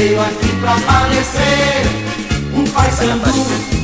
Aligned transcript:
veio 0.00 0.20
aqui 0.22 0.48
pra 0.60 0.72
aparecer. 0.76 1.84
Um 2.54 2.64
pai 2.64 2.90
sandu, 2.90 3.32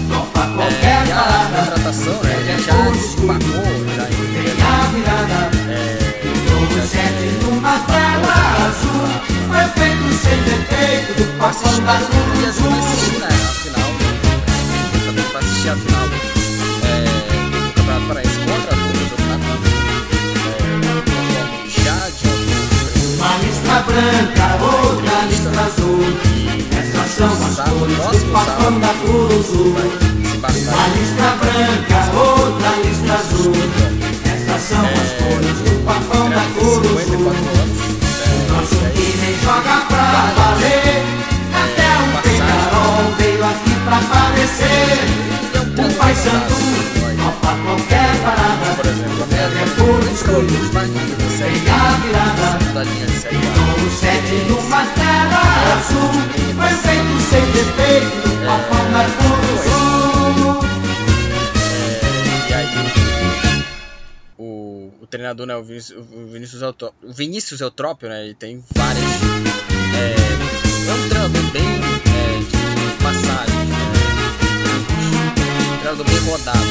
topa 0.08 0.40
É, 0.40 0.56
qualquer 0.56 1.12
a 1.12 1.16
parada. 1.16 1.70
contratação, 1.70 2.22
né, 2.22 2.36
ele 2.40 2.62
já 2.62 2.72
despacou, 2.90 3.66
já 3.96 4.04
Vem 4.32 4.56
a 4.62 4.86
virada. 4.92 5.40
é, 5.70 6.22
Novo 6.50 6.86
sete 6.88 7.26
numa 7.44 7.78
tela 7.80 8.34
azul. 8.66 9.08
Foi 9.48 9.66
feito 9.76 10.06
sem 10.14 10.38
defeito 10.42 11.22
do 11.22 11.44
assistir, 11.44 11.82
da 11.82 11.94
Curuzu. 12.00 12.68
assistir 12.68 13.18
né, 13.20 13.28
a 13.28 13.52
final, 13.62 13.90
também 15.06 15.24
pra 15.30 15.38
assistir 15.40 15.68
a 15.68 15.76
final 15.76 16.35
Uma 23.66 23.78
listra 23.78 23.82
branca, 23.82 24.46
outra 24.62 25.26
listra 25.28 25.60
azul. 25.62 25.98
Essas 26.78 27.10
são 27.10 27.32
as 27.32 27.56
cores 27.68 27.98
do 28.20 28.32
papão 28.32 28.78
da 28.78 28.94
Curuzu. 28.94 29.64
Uma 30.36 30.86
listra 30.94 31.30
branca, 31.40 31.98
outra 32.16 32.70
listra 32.84 33.14
azul. 33.14 33.52
Essas 34.24 34.62
são 34.62 34.84
as 34.84 35.10
cores 35.18 35.58
do 35.58 35.84
papão 35.84 36.30
da 36.30 36.42
54 36.42 36.54
Curuzu. 36.54 37.28
anos, 37.28 37.74
Nosso 38.50 38.76
é, 38.84 38.90
time 38.90 39.30
joga 39.42 39.76
pra 39.88 40.06
valer. 40.36 41.02
Até 41.52 41.88
o 41.98 42.22
Penharol 42.22 43.02
veio 43.18 43.44
aqui 43.44 43.74
pra 43.84 43.96
aparecer. 43.96 44.94
é 45.54 45.58
um 45.58 45.62
Um 45.62 45.74
pouco 45.74 45.94
pai 45.94 46.14
santo, 46.14 46.54
topa 47.26 47.56
qualquer 47.64 48.10
parada. 48.22 48.74
por 48.76 48.86
exemplo, 48.86 49.22
a 49.22 49.26
minha 49.26 49.46
É 49.46 49.66
puro 49.76 49.98
da 49.98 51.28
série 51.36 51.58
Vem 51.58 51.70
a 51.70 51.72
virada. 52.02 52.48
da 52.74 52.82
linha 52.84 53.06
de 53.06 53.16
A. 53.16 53.32
Novo 53.56 53.90
sete 53.90 54.34
numa 54.48 54.82
tela 54.86 55.40
azul. 55.76 56.12
Foi 56.56 56.72
feito 56.84 57.14
sem 57.30 57.44
defeito 57.52 58.28
do 58.28 58.34
papão 58.46 58.84
da 58.92 59.04
Curuzu. 59.16 60.66
É, 61.58 62.50
e 62.50 62.54
aí 62.54 62.68
o, 64.38 64.90
o 65.02 65.06
treinador, 65.06 65.46
né, 65.46 65.56
o 65.56 65.64
Vinícius, 65.64 65.98
o 65.98 66.26
Vinícius, 66.32 66.62
Eutrópio, 66.62 66.96
o 67.02 67.12
Vinícius 67.12 67.60
Eutrópio, 67.60 68.08
né, 68.08 68.24
ele 68.24 68.34
tem 68.34 68.62
várias 68.74 69.04
é, 69.94 70.14
é 70.88 70.92
um 70.92 71.08
treinador 71.08 71.42
bem 71.52 71.62
é, 71.64 72.38
de, 72.38 72.46
de 72.46 73.02
passagem, 73.02 73.55
treinador 75.86 76.06
bem 76.06 76.18
rodado. 76.28 76.66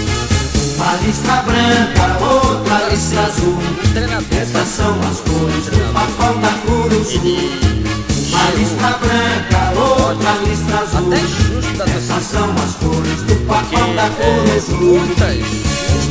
Uma 0.76 0.96
listra 1.06 1.42
branca, 1.44 2.26
outra 2.26 2.90
listra 2.90 3.22
azul. 3.22 3.58
O 3.58 3.94
treinador, 3.94 4.28
Essas 4.42 4.68
são 4.68 5.00
as 5.00 5.22
cores 5.22 5.66
do 5.68 5.94
papão 5.94 6.42
da 6.42 6.50
Curuzu. 6.66 7.20
Uma 8.28 8.52
chegou 8.52 9.00
branca, 9.00 9.80
outra 9.80 10.32
listra 10.46 10.80
azul. 10.80 11.14
Essas 11.14 12.24
são 12.24 12.50
as 12.56 12.76
cores 12.76 13.22
do 13.22 13.36
papão 13.48 13.96
da 13.96 14.10
Curuzu. 14.10 14.76
muitas 14.76 15.38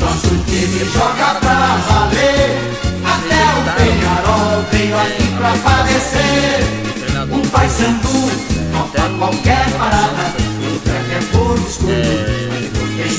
Nosso 0.00 0.36
time 0.46 0.84
joga 0.86 1.34
pra 1.40 1.76
valer. 1.88 2.56
Até 3.04 3.40
o 3.52 3.64
Penharol 3.76 4.64
veio 4.72 4.98
aqui 4.98 5.26
pra 5.36 5.52
aparecer. 5.52 6.84
Um 7.30 7.42
pai 7.48 7.68
sandu, 7.68 8.30
topa 8.72 9.08
qualquer 9.18 9.70
parada. 9.78 10.34
O 10.64 10.78
treco 10.78 11.12
é 11.12 11.20
por 11.32 11.58
escuro, 11.68 12.53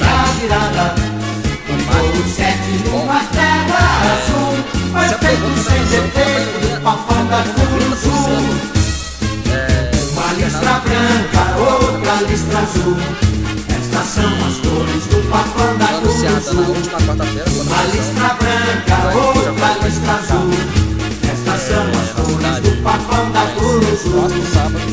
a 0.01 0.23
virada. 0.39 0.95
O 1.69 2.29
sete 2.29 2.89
numa 2.89 3.19
tela 3.33 3.83
azul. 4.13 4.55
Foi 4.91 5.07
feito 5.19 5.47
sem 5.67 5.81
defeito 5.85 6.81
papão 6.81 7.25
da 7.27 7.43
Curuzu. 7.53 8.19
é, 9.51 9.91
Uma 10.11 10.33
listra 10.33 10.79
branca, 10.79 11.43
outra 11.59 12.13
listra 12.27 12.59
azul. 12.59 12.97
Estas 13.69 14.07
são 14.07 14.31
as 14.47 14.57
cores 14.57 15.05
do 15.07 15.29
papão 15.29 15.77
da 15.77 15.87
quarta-feira 15.87 16.41
quando 16.45 17.23
Uma 17.61 17.81
listra 17.93 18.29
branca, 18.39 18.97
outra 19.17 19.69
listra 19.83 20.13
azul. 20.13 20.49
Estas 21.31 21.61
são 21.61 21.85
as 22.01 22.09
cores 22.11 22.59
do 22.63 22.83
papão 22.83 23.31
da 23.31 23.45
próximo 23.55 24.45
sábado 24.53 24.91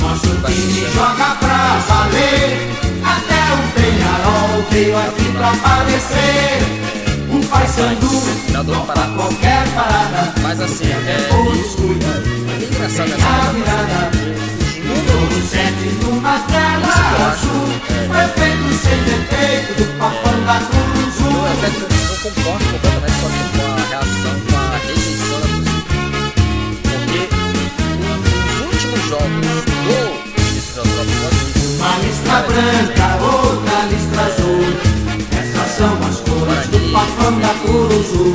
Nosso 0.00 0.30
time 0.46 0.86
joga 0.92 1.34
pra 1.40 1.78
valer. 1.88 2.87
Até 3.14 3.40
o 3.54 3.58
Penharol 3.74 4.64
veio 4.70 4.96
aqui 4.98 5.26
pra 5.32 5.50
aparecer. 5.50 6.58
Um 7.30 7.40
pai 7.42 7.66
sandu, 7.68 8.08
Final 8.46 8.64
do 8.64 8.72
topa 8.72 8.92
Pará. 8.94 9.06
qualquer 9.16 9.68
parada. 9.74 10.32
Mas 10.42 10.60
assim, 10.60 10.86
é, 10.90 11.28
e- 11.30 11.60
escuro, 11.60 11.98
é 11.98 12.64
engraçado 12.64 13.12
essa 13.12 13.28
a 13.28 13.52
virada. 13.52 14.10
Número 14.88 15.46
7 15.46 15.72
numa 16.04 16.38
tela 16.40 16.92
azul. 17.30 17.68
Foi 18.08 18.26
feito 18.42 18.68
sem 18.82 18.98
defeito 19.04 19.70
do 19.78 19.98
papão 19.98 20.38
da 20.46 20.58
eu, 20.60 21.46
até 21.52 21.68
que 21.70 21.82
eu 21.82 21.86
concordo 22.22 22.64
completamente 22.64 23.18
com 23.20 23.26
a, 23.26 23.30
com 23.56 23.66
a 23.66 23.74
reação, 23.88 24.34
com 24.48 24.56
a 24.56 24.78
rejeição 24.78 25.38
da 25.40 25.48
torcida. 25.48 25.82
Porque 26.82 27.22
os 28.54 28.72
últimos 28.72 29.02
jogos 29.08 29.57
branca, 32.58 33.08
outra 33.22 33.86
listra 33.90 34.22
azul. 34.22 34.64
Essas 35.38 35.70
são 35.78 35.94
as 36.08 36.16
cores 36.26 36.66
do 36.68 36.78
papão 36.92 37.38
da 37.40 37.54
Curuzu. 37.62 38.34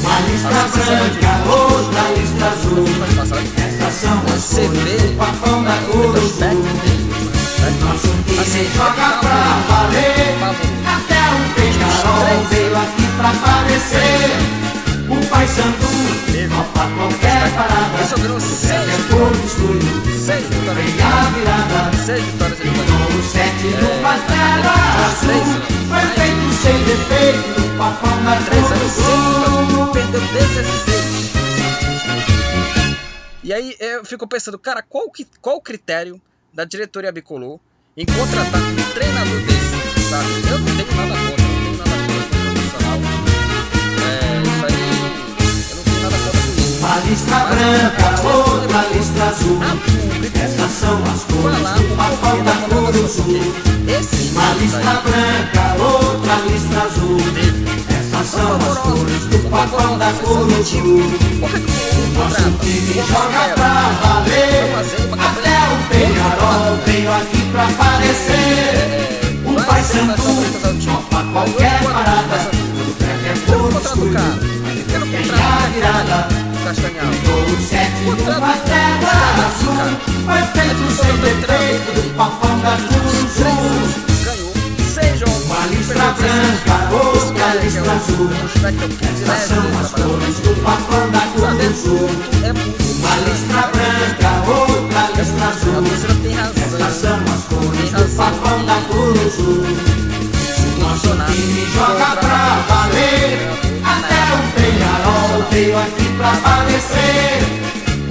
Uma 0.00 0.16
listra 0.26 0.62
branca, 0.74 1.32
outra 1.48 2.02
listra 2.16 2.48
azul. 2.48 2.84
Essas 3.56 3.94
são 3.94 4.18
as 4.34 4.44
cores 4.44 5.02
do 5.02 5.16
papão 5.16 5.62
da 5.62 5.76
o 5.76 5.92
Curuzu. 5.92 6.44
o 6.44 7.84
Nosso 7.84 8.12
time 8.26 8.62
joga 8.74 9.08
pra 9.20 9.40
valer. 9.68 10.30
Até 10.86 11.20
o 11.30 11.40
Penharol 11.54 12.38
veio 12.50 12.76
aqui 12.76 13.06
pra 13.16 13.30
aparecer. 13.30 14.30
Um 15.08 15.20
pai 15.26 15.46
sandu, 15.46 15.90
topa 16.48 16.88
qualquer 16.96 17.50
parada. 17.52 17.98
É 18.00 18.14
o 18.14 18.20
grão 18.20 18.38
É 18.38 20.09
seis, 20.20 20.42
seis 20.42 20.44
vitórias, 20.44 20.84
vem 20.84 21.02
a 21.02 21.22
virada. 21.30 21.96
seis 22.04 22.24
vitórias 22.24 22.60
ele 22.60 22.70
faz. 22.70 22.90
O 23.14 23.22
sete 23.22 23.66
numa 23.80 24.14
tela 24.26 24.74
azul. 25.06 25.44
Foi 25.88 26.04
feito 26.14 26.52
sem 26.62 26.78
defeito 26.84 27.60
papão 27.76 28.22
da 28.24 28.36
Três 28.36 28.64
anos 28.64 28.92
vitórias, 28.92 29.72
Curuzu. 29.72 29.92
perdeu 29.92 30.20
16. 30.20 31.30
E 33.42 33.52
aí 33.52 33.74
eu 33.80 34.04
fico 34.04 34.28
pensando, 34.28 34.58
cara, 34.58 34.82
qual, 34.82 35.10
que, 35.10 35.26
qual 35.40 35.56
o 35.56 35.60
critério 35.60 36.20
da 36.52 36.64
diretoria 36.64 37.10
bicolor 37.10 37.58
em 37.96 38.04
contratar 38.06 38.60
um 38.60 38.92
treinador 38.94 39.40
desse, 39.40 40.08
sabe? 40.08 40.28
Eu 40.50 40.58
não 40.58 40.76
tenho 40.76 40.94
nada 40.94 41.14
contra, 41.30 41.49
Uma 46.90 46.98
lista 47.06 47.36
branca, 47.46 48.20
outra 48.26 48.84
lista 48.92 49.22
azul. 49.22 49.60
Essas 50.34 50.72
são 50.72 51.00
as 51.04 51.22
cores 51.22 51.70
do 51.78 51.96
papão 51.96 52.42
da 52.42 52.52
Curuzu. 52.68 53.22
Uma 54.32 54.54
lista 54.54 55.00
branca, 55.04 55.76
outra 55.80 56.34
lista 56.48 56.80
papão 59.50 59.98
da 59.98 60.12
Curuzu. 60.14 60.82
Por 61.38 61.50
que 61.52 61.60
que 61.60 61.96
o 61.96 62.18
Nosso 62.18 62.50
time 62.58 62.94
joga 63.06 63.54
pra 63.54 63.72
valer. 64.02 64.74
Até 65.12 65.58
o 65.70 65.76
Penharol 65.90 66.76
veio 66.86 67.12
aqui 67.12 67.40
pra 67.52 67.68
aparecer. 67.68 69.38
Um 69.46 69.54
pai 69.62 69.84
sandu, 69.84 70.84
topa 70.84 71.22
qualquer 71.32 71.84
parada. 71.84 72.50
O 72.82 73.04
é 73.28 73.34
do 73.70 73.78
escuro. 73.78 74.12
cara? 74.12 74.40
Por 74.40 74.84
que 74.84 74.98
no 74.98 75.06
Tem 75.06 75.22
contrato 75.22 75.40
a 75.40 75.68
do 75.68 75.72
virada. 75.72 76.49
Castanhal? 76.64 77.10
Gol 77.24 77.56
sete 77.58 78.02
numa 78.04 78.54
tela 78.68 79.14
azul. 79.46 79.80
Foi 80.26 80.42
feito 80.52 80.84
sem 80.92 81.16
defeito 81.16 81.90
do 81.94 82.02
papão 82.16 82.58
da 82.60 82.76
Curuzu. 82.76 83.52
Ganhou 84.24 84.52
seis 84.92 85.18
jogos. 85.18 85.44
Uma 85.44 85.66
listra 85.66 86.12
branca, 86.12 86.76
outra 86.92 87.54
listra 87.62 87.92
azul. 87.92 88.30
Essas 89.10 89.40
são 89.48 89.64
as 89.80 89.90
cores 89.92 90.36
do 90.40 90.52
papão 90.62 91.10
da. 91.10 91.20
É 91.20 92.52
muito 92.52 92.82
Uma 92.98 93.14
listra 93.26 93.62
branca, 93.72 94.30
outra 94.50 95.02
listra 95.16 95.46
azul. 95.48 95.82
Essas 96.56 96.94
são 96.94 97.18
as 97.34 97.42
cores 97.44 97.90
do 97.90 98.16
papão 98.16 98.64
da 98.66 98.76
Curuzu. 98.88 99.64
Nosso 100.78 101.08
time 101.08 101.66
joga 101.74 102.16
pra 102.16 102.42
valer. 102.68 103.69
Até 104.00 104.20
o 104.34 104.40
Penharol 104.54 105.50
veio 105.50 105.78
aqui 105.78 106.04
pra 106.16 106.32
aparecer. 106.32 107.38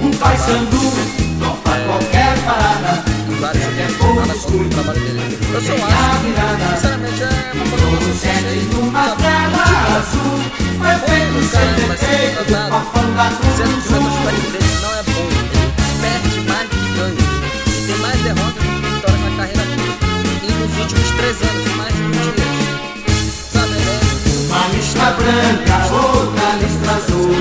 Um 0.00 0.10
pai 0.12 0.36
sandu, 0.38 0.92
topa 1.40 1.76
qualquer 1.86 2.38
parada. 2.44 3.04
Vários 3.40 3.64
É 3.64 3.88
jogadores, 3.88 3.96
fogo 3.96 4.20
nada 4.20 4.34
contra 4.34 4.34
o 4.34 4.38
escuro. 4.38 4.68
Tem 4.70 5.82
a 5.82 6.18
virada. 6.22 6.68
coisa 7.70 8.14
sete 8.14 8.56
numa 8.74 9.16
tela 9.16 9.62
azul. 9.98 10.38
Foi 10.78 10.96
feito 11.08 11.38
sem 11.50 11.88
defeito 11.88 12.44
do 12.44 12.70
papão 12.70 13.14
da 13.14 13.30
Sendo 13.56 13.82
que 13.82 13.88
o 13.88 13.92
Curuzu. 13.92 14.18
retrospecto 14.20 14.50
dele 14.52 14.78
não 14.82 14.92
é 14.94 15.02
bom. 15.02 15.28
Ele 15.30 15.94
perde 16.00 16.40
mais 16.48 16.68
do 16.70 16.76
ganha. 16.96 17.24
Ele 17.66 17.86
tem 17.86 17.98
mais 17.98 18.20
derrotas 18.22 18.62
do 18.64 18.80
que 18.80 18.88
vitórias 18.94 19.22
na 19.22 19.30
carreira 19.36 19.64
e 20.42 20.52
nos 20.52 20.78
últimos 20.78 21.10
três 21.10 21.36
anos, 21.42 21.89
Uma 25.00 25.08
lista 25.08 25.22
branca, 25.22 25.76
outra 25.94 26.56
lista 26.60 26.90
azul. 26.92 27.32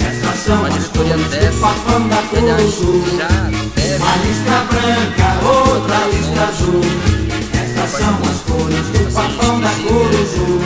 Essas 0.00 0.36
são 0.44 0.58
uma 0.58 0.68
as 0.68 0.86
cores 0.88 1.22
do 1.30 1.60
papão 1.60 2.08
da 2.08 2.16
Curuzu. 2.16 2.92
Uma 3.98 4.14
lista 4.26 4.56
branca, 4.68 5.28
outra 5.46 5.98
lista 6.12 6.42
azul. 6.48 6.82
Essas 7.54 7.90
são 8.00 8.14
as 8.28 8.40
cores 8.50 8.86
do 8.88 9.14
papão 9.14 9.60
da 9.60 9.68
Curuzu. 9.68 10.58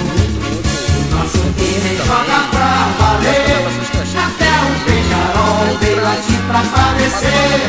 Nosso 1.11 1.45
time 1.59 1.97
joga 1.99 2.41
pra 2.51 2.89
valer. 2.99 3.69
Até 4.17 4.53
o 4.65 4.73
Penharol 4.87 5.79
veio 5.83 6.07
aqui 6.07 6.37
pra 6.47 6.61
aparecer. 6.61 7.61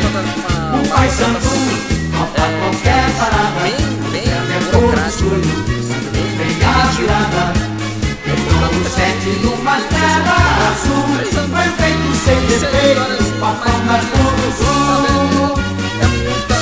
Um 0.72 0.88
pai 0.88 1.10
sandu, 1.10 1.54
topa 2.12 2.48
qualquer 2.60 3.10
parada. 3.18 3.60
bem, 3.60 3.76
bem 4.10 4.24
É 4.24 4.72
burocrático. 4.72 5.28
fogo 5.28 5.36
escuro, 5.36 5.64
vem 6.38 6.56
a 6.64 6.86
virada. 6.92 7.73
Jogo 8.64 8.88
sete 8.88 9.28
numa 9.42 9.76
tela 9.76 10.36
azul. 10.70 11.04
Foi 11.52 11.68
feito 11.76 12.08
sem 12.24 12.40
defeito 12.46 13.24
papão 13.38 13.78
da 13.86 13.98
Curuzu. 14.10 14.74
É 16.00 16.06
muita, 16.06 16.56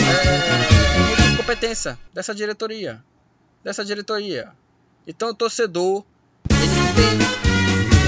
é, 0.00 0.32
é 0.48 0.98
muita 1.06 1.22
incompetência 1.32 1.98
dessa 2.14 2.34
diretoria. 2.34 3.04
Dessa 3.62 3.84
diretoria. 3.84 4.52
Então 5.06 5.28
o 5.30 5.34
torcedor, 5.34 6.02
ele 6.50 6.66
tem 6.96 7.18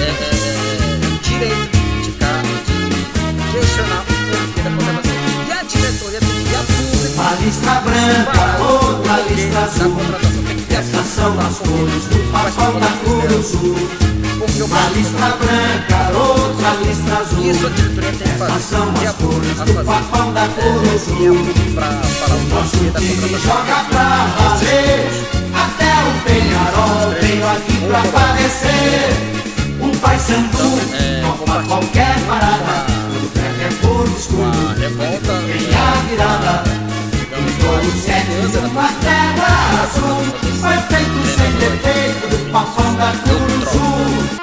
é, 0.01 0.03
é, 0.03 0.09
é, 0.09 1.19
direito 1.21 1.69
de 1.69 1.79
criticar, 2.01 2.41
de 2.41 3.51
questionar 3.51 4.01
o 4.01 4.05
porquê 4.05 4.61
da 4.63 4.71
contratação. 4.71 5.13
E 5.47 5.51
a 5.51 5.63
diretoria 5.63 6.19
tem 6.19 6.29
que 6.29 6.49
ir 6.49 6.55
a 6.55 6.63
público. 6.63 7.13
Uma 7.13 7.31
lista 7.35 7.73
branca, 7.81 8.43
outra 8.63 9.15
lista 9.29 9.59
azul. 9.59 10.66
Essas 10.77 11.07
são 11.07 11.33
as 11.39 11.57
cores 11.57 12.03
do 12.05 12.31
papão 12.31 12.79
da 12.79 12.87
Curuzu. 13.03 13.75
Uma 14.63 14.89
lista 14.93 15.35
branca, 15.39 16.15
outra 16.15 16.69
lista 16.85 17.17
azul. 17.17 17.49
Essas 17.49 18.61
são 18.61 18.87
as 18.91 19.15
cores 19.15 19.57
do 19.57 19.83
papão 19.83 20.31
da 20.33 20.43
a 20.43 20.47
Curuzu. 20.49 21.33
falar 21.73 22.35
o 22.35 22.41
Nosso 22.49 22.77
da 22.91 22.99
time 22.99 23.39
joga 23.39 23.85
pra 23.89 24.27
valer. 24.37 25.09
Até 25.55 25.89
o 26.03 26.11
Penharol 26.23 27.09
veio 27.21 27.49
aqui 27.49 27.77
pra 27.87 27.99
aparecer. 27.99 29.17
Um 29.81 29.91
pai 29.97 30.19
sandu, 30.19 30.79
é, 30.93 31.21
topa 31.21 31.37
compartilha. 31.37 31.67
qualquer 31.69 32.19
parada. 32.27 32.85
O 33.13 33.65
é 33.65 33.71
fogo 33.81 34.15
escuro. 34.15 34.75
Tem 34.75 35.73
a 35.73 35.91
virada. 36.07 36.86
Sete 37.91 38.37
numa 38.53 38.87
tela 39.01 39.49
azul. 39.83 40.23
Foi 40.61 40.77
feito 40.89 41.19
sem 41.35 41.51
defeito 41.59 42.27
do 42.29 42.51
papão 42.51 42.93
da 42.95 43.11
Curuzu. 43.23 44.37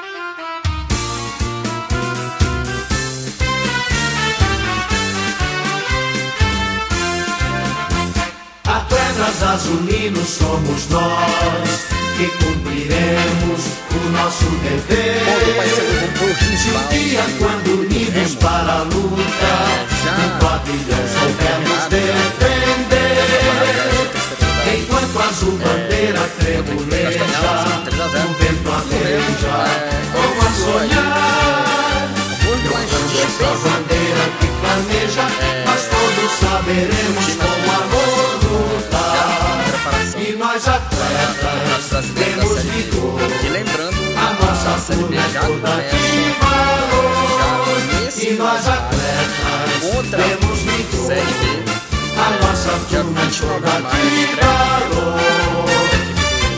Atletas 8.64 9.42
azulinos 9.42 10.28
somos 10.28 10.88
nós 10.88 11.94
que 12.16 12.26
cumpriremos 12.28 13.62
o 13.90 14.08
nosso 14.10 14.44
dever. 14.62 15.94
Se 16.64 16.70
um 16.70 16.88
dia, 16.88 17.24
quando 17.38 17.80
unidos 17.80 18.34
para 18.36 18.72
a 18.72 18.82
luta, 18.82 19.52
um 20.16 20.38
pavilhão 20.38 21.04
soubermos 21.08 21.84
defender. 21.90 22.83
Enquanto 24.72 25.18
a 25.18 25.28
azul 25.28 25.58
bandeira 25.58 26.20
tremuleja, 26.38 27.24
o 28.24 28.34
vento 28.34 28.70
arreja, 28.70 29.56
como 30.12 30.40
a 30.40 30.52
sonhar. 30.52 31.44
Essa 33.24 33.52
bandeira 33.68 34.24
que 34.40 34.46
planeja, 34.60 35.26
nós 35.64 35.82
todos 35.88 36.30
saberemos 36.40 37.26
com 37.36 37.54
amor 37.70 38.32
lutar. 38.44 39.64
E 40.18 40.36
nós 40.36 40.68
atletas 40.68 42.06
temos 42.14 42.62
vigor, 42.62 43.20
lembrando, 43.50 44.02
a 44.18 44.32
nossa 44.34 44.94
turma 44.94 45.28
já 45.32 45.40
toda 45.40 45.74
de 45.82 46.20
valor. 46.40 47.12
já 47.38 48.04
nesse 48.04 48.26
E 48.26 48.32
nós 48.34 48.68
atletas 48.68 50.10
temos 50.10 50.58
vigor, 50.60 51.73
a 52.16 52.30
nossa 52.46 52.72
turma 52.88 53.20
29 53.20 53.60
toda 53.60 53.70
de 53.70 53.82
maio, 53.82 54.10
de 54.10 54.24
estreia 54.24 54.44
valor. 54.44 55.20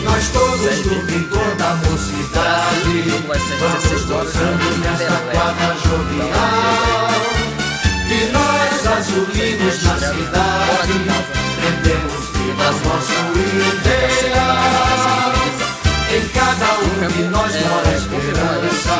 Nós 0.05 0.25
todos 0.29 0.79
do 0.83 0.97
vigor 1.07 1.51
da 1.57 1.75
mocidade, 1.75 2.95
vamos 3.27 3.43
16 3.49 3.61
horas 3.73 4.05
gozando 4.05 4.67
nesta 4.79 5.17
quadra 5.33 5.71
jovial. 5.85 7.17
E 8.09 8.33
nós, 8.33 8.87
azulinos 8.87 9.83
na 9.83 9.97
cidade, 9.99 10.95
prendemos 11.57 12.25
viva 12.33 12.69
nosso 12.85 13.21
ideal. 13.35 14.47
Em 16.09 16.25
cada 16.29 16.69
um 16.81 17.09
de 17.09 17.23
nós 17.25 17.53
mora 17.53 17.89
a 17.89 17.97
esperança, 17.97 18.97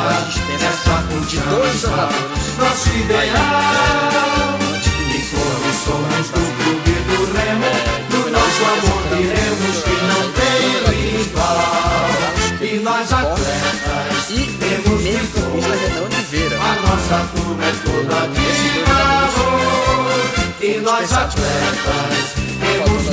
esta 0.67 0.95
continuação, 1.09 2.09
nosso 2.59 2.89
ideal. 2.89 4.57
E 5.09 5.19
quando 5.29 5.69
somos 5.85 6.27
do 6.31 6.46
nosso 8.57 8.65
amor 8.65 9.01
diremos 9.15 9.83
que 9.83 9.95
não 10.07 10.23
tem 10.33 10.57
rival. 10.95 11.57
E 12.59 12.79
nós 12.79 13.13
atletas 13.13 14.29
E 14.29 14.57
temos 14.57 15.01
vigor. 15.01 15.59
isso, 15.59 16.55
a 16.55 16.75
nossa 16.81 17.17
turma 17.35 17.63
é 17.65 17.71
toda 17.83 18.27
de 18.27 18.49
valor 18.83 20.09
E 20.61 20.79
nós 20.79 21.13
atletas 21.13 22.33
temos 22.59 23.03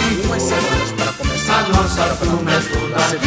começar. 1.13 1.59
A 1.59 1.69
nossa 1.69 2.17
turma 2.17 2.51
é 2.51 2.61
toda 2.61 3.19
de 3.19 3.27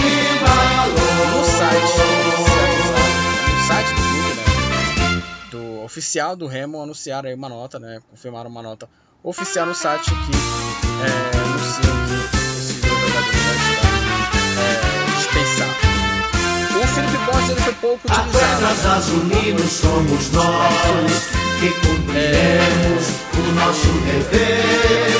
no 1.27 1.45
site, 1.45 1.97
valor 1.97 3.05
no 3.53 3.67
site 3.67 3.93
do 3.93 4.01
clube, 4.01 4.33
né, 4.35 5.23
do 5.51 5.83
oficial 5.83 6.35
do 6.35 6.47
Remo 6.47 6.81
anunciaram 6.81 7.29
aí 7.29 7.35
uma 7.35 7.47
nota, 7.47 7.77
né, 7.79 8.01
confirmaram 8.09 8.49
uma 8.49 8.63
nota 8.63 8.89
oficial 9.27 9.65
no 9.65 9.75
site 9.75 10.09
aqui, 10.09 10.31
é, 11.03 11.07
no 11.37 11.59
que 11.59 12.37
possível 12.37 12.95
jogador 12.97 13.33
vão 13.33 13.57
estar 13.59 13.91
é, 14.57 14.71
dispensar. 15.17 15.67
O 16.73 16.87
Felipe 16.87 17.17
Bosta 17.25 17.51
ele 17.51 17.61
foi 17.61 17.73
pouco 17.73 18.07
utilizado. 18.07 18.65
Atletas 18.65 19.09
unidos 19.09 19.69
somos 19.69 20.31
nós 20.31 21.11
que 21.59 21.69
cumpriremos 21.71 23.03
é... 23.03 23.37
o 23.37 23.51
nosso 23.51 23.91
dever. 24.05 25.11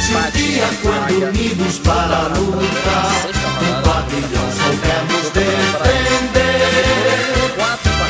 Se 0.00 0.12
dia 0.38 0.68
quando 0.80 1.12
unidos 1.28 1.78
para 1.80 2.16
a 2.16 2.28
luta, 2.28 2.96
um 3.60 3.72
pavilhão 3.82 4.48
soubermos 4.56 5.28
defender. 5.34 6.64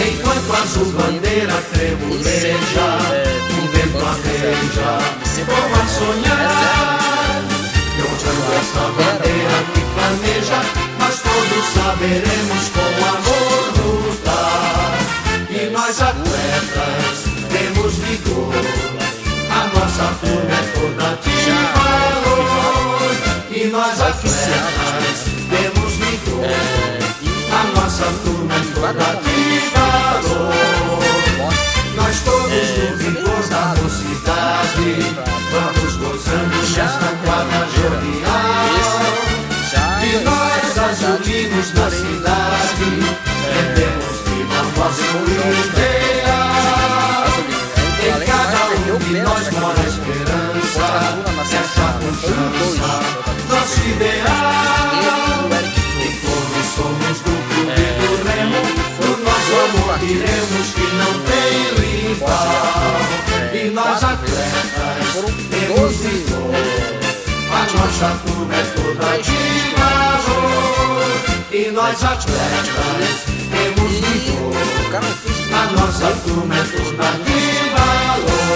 Enquanto 0.01 0.53
a 0.53 0.65
sua 0.65 0.85
bandeira 0.93 1.61
tremuleja 1.73 3.58
bandeja, 3.91 4.99
se 5.25 5.43
povo 5.45 5.75
a 5.75 5.87
sonhar. 5.87 7.09
Ondeando 8.29 8.53
esta 8.61 8.85
bandeira 8.97 9.59
que 9.75 9.81
planeja, 9.95 10.61
mas 10.99 11.15
todos 11.21 11.65
saberemos 11.75 12.63
com 12.75 12.91
amor 13.05 13.65
lutar. 14.07 14.99
E 15.51 15.71
nós 15.71 16.01
atletas 16.01 17.17
temos 17.51 17.95
vigor, 17.97 18.55
a 19.51 19.67
nossa 19.69 20.07
turma 20.21 20.55
é 20.55 20.63
toda 20.75 21.09
de 21.23 21.39
valor. 21.79 23.13
E 23.51 23.67
nós 23.69 24.01
atletas 24.01 25.19
temos 25.51 25.93
vigor, 25.95 26.47
a 27.51 27.63
nossa 27.81 28.07
turma 28.25 28.55
é 28.55 28.57
toda 28.75 29.09
de 29.23 29.39
valor. 29.71 30.68
Gozando 36.79 36.89
nesta 36.89 37.11
quadra 37.25 37.67
jovial 37.75 39.03
E 40.03 40.13
nós 40.25 40.79
azulinos 40.79 41.73
na 41.75 41.91
cidade 41.91 42.89
Entendemos 43.51 44.17
que 44.25 44.39
não 44.45 44.67
nosso 44.77 45.17
ideal 45.67 46.07
Em 48.01 48.09
cada 48.25 48.61
um 48.71 48.99
de 48.99 49.13
nós 49.21 49.47
mora 49.53 49.81
a 49.81 49.89
esperança. 49.89 50.87
Essa 51.51 51.89
confiança, 51.99 52.93
nosso 53.49 53.81
ideal. 53.89 55.49
E 55.99 56.09
como 56.21 56.59
somos 56.77 57.19
do 57.21 57.35
clube 57.49 57.89
do 57.99 58.11
remo 58.29 58.63
Do 59.01 59.11
nosso 59.25 59.53
amor 59.65 59.99
diremos 59.99 60.67
que 60.75 60.87
não 60.95 61.13
tem 61.25 61.49
rival 62.07 63.18
E 63.69 63.71
nós 63.71 64.03
atletas 64.03 64.33
temos 65.51 65.97
vigor 65.97 66.55
A 67.53 67.61
nossa 67.77 68.19
turma 68.25 68.55
é 68.55 68.65
toda 68.75 69.19
de 69.19 69.41
valor 69.77 71.05
E 71.53 71.71
nós 71.73 72.03
atletas 72.03 73.25
temos 73.51 73.93
vigor 73.93 74.55
A 75.53 75.67
nossa 75.73 76.09
turma 76.25 76.55
é 76.55 76.63
toda 76.63 77.13
de 77.25 77.41
valor 77.77 78.49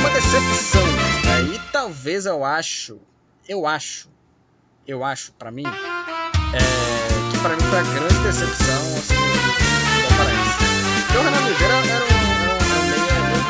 Uma 0.00 0.08
decepção. 0.08 0.86
Né? 1.26 1.42
E 1.54 1.60
talvez 1.70 2.24
eu 2.24 2.46
acho, 2.46 2.98
eu 3.46 3.66
acho, 3.66 4.08
eu 4.88 5.04
acho, 5.04 5.32
pra 5.32 5.50
mim, 5.50 5.66
é, 5.66 5.70
que 7.30 7.38
pra 7.40 7.50
mim 7.50 7.62
foi 7.68 7.78
a 7.78 7.82
grande 7.82 8.18
decepção 8.20 8.96
assim, 8.96 9.16
do 10.00 10.16
Paraense. 10.16 10.64
O 11.14 11.22
Renan 11.22 11.44
Oliveira 11.44 11.74
era 11.74 12.04
um, 12.04 12.23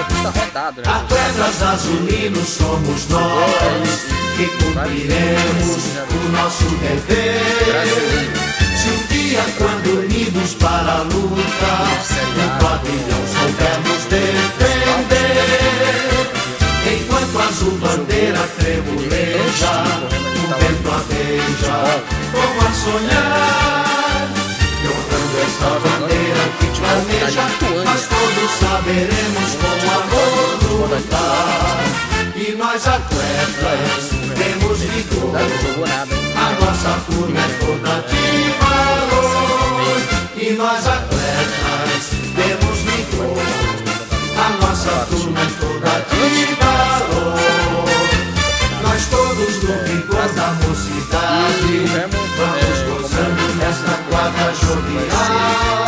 campista 0.04 0.30
rodado, 0.30 0.82
né? 0.82 0.88
Atletas 0.88 1.62
azulinos 1.62 2.48
somos 2.48 3.08
nós 3.08 4.06
que 4.36 4.46
cumpriremos 4.46 5.82
o 6.10 6.28
nosso 6.32 6.64
dever. 6.76 8.32
Se 8.76 8.88
um 8.88 9.06
dia, 9.08 9.44
quando 9.58 10.00
unidos 10.00 10.54
para 10.54 10.92
a 10.92 11.02
luta, 11.02 11.74
no 12.36 12.46
pavilhão 12.60 13.22
soubermos 13.26 14.04
defender, 14.10 15.44
enquanto 16.92 17.38
a 17.38 17.44
azul 17.44 17.78
bandeira 17.78 18.48
tremuleja, 18.58 19.74
o 20.36 20.46
vento 20.58 20.90
a 20.90 20.98
beija, 21.08 21.78
como 22.32 22.60
a 22.60 22.72
sonhar, 22.72 24.28
e 24.82 24.86
honrando 24.86 25.36
essa 25.42 25.68
bandeira 25.80 26.03
planeja, 26.94 27.42
nós 27.84 28.06
todos 28.06 28.50
saberemos 28.60 29.50
com 29.60 29.74
amor 29.90 30.90
lutar. 30.90 31.84
E 32.36 32.52
nós 32.56 32.86
atletas 32.86 34.10
temos 34.36 34.78
vigor. 34.80 35.34
A 36.36 36.50
nossa 36.60 37.00
turma 37.10 37.40
é 37.40 37.48
toda 37.64 37.94
de 38.08 38.26
valor. 38.60 40.00
E 40.36 40.52
nós 40.52 40.86
atletas 40.86 42.10
temos 42.34 42.78
vigor 42.80 43.38
A 44.36 44.48
nossa 44.60 45.06
turma 45.10 45.40
é 45.40 45.46
toda 45.60 45.92
de 46.10 46.54
valor. 46.54 47.86
Nós 48.82 49.06
todos 49.06 49.54
no 49.62 49.74
vigor 49.84 50.28
da 50.34 50.48
mocidade. 50.66 51.74
Vamos 51.92 53.02
gozando 53.02 53.44
nesta 53.56 53.94
quadra 54.10 54.54
jovial 54.54 55.83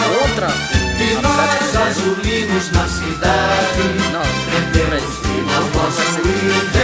nós 2.07 2.15
azulinos 2.15 2.71
na 2.73 2.87
cidade. 2.89 3.83
Não, 4.13 4.23
Entendemos 4.23 5.15
que 5.19 5.35
não 5.43 5.91
Série 5.91 6.61
B. 6.73 6.77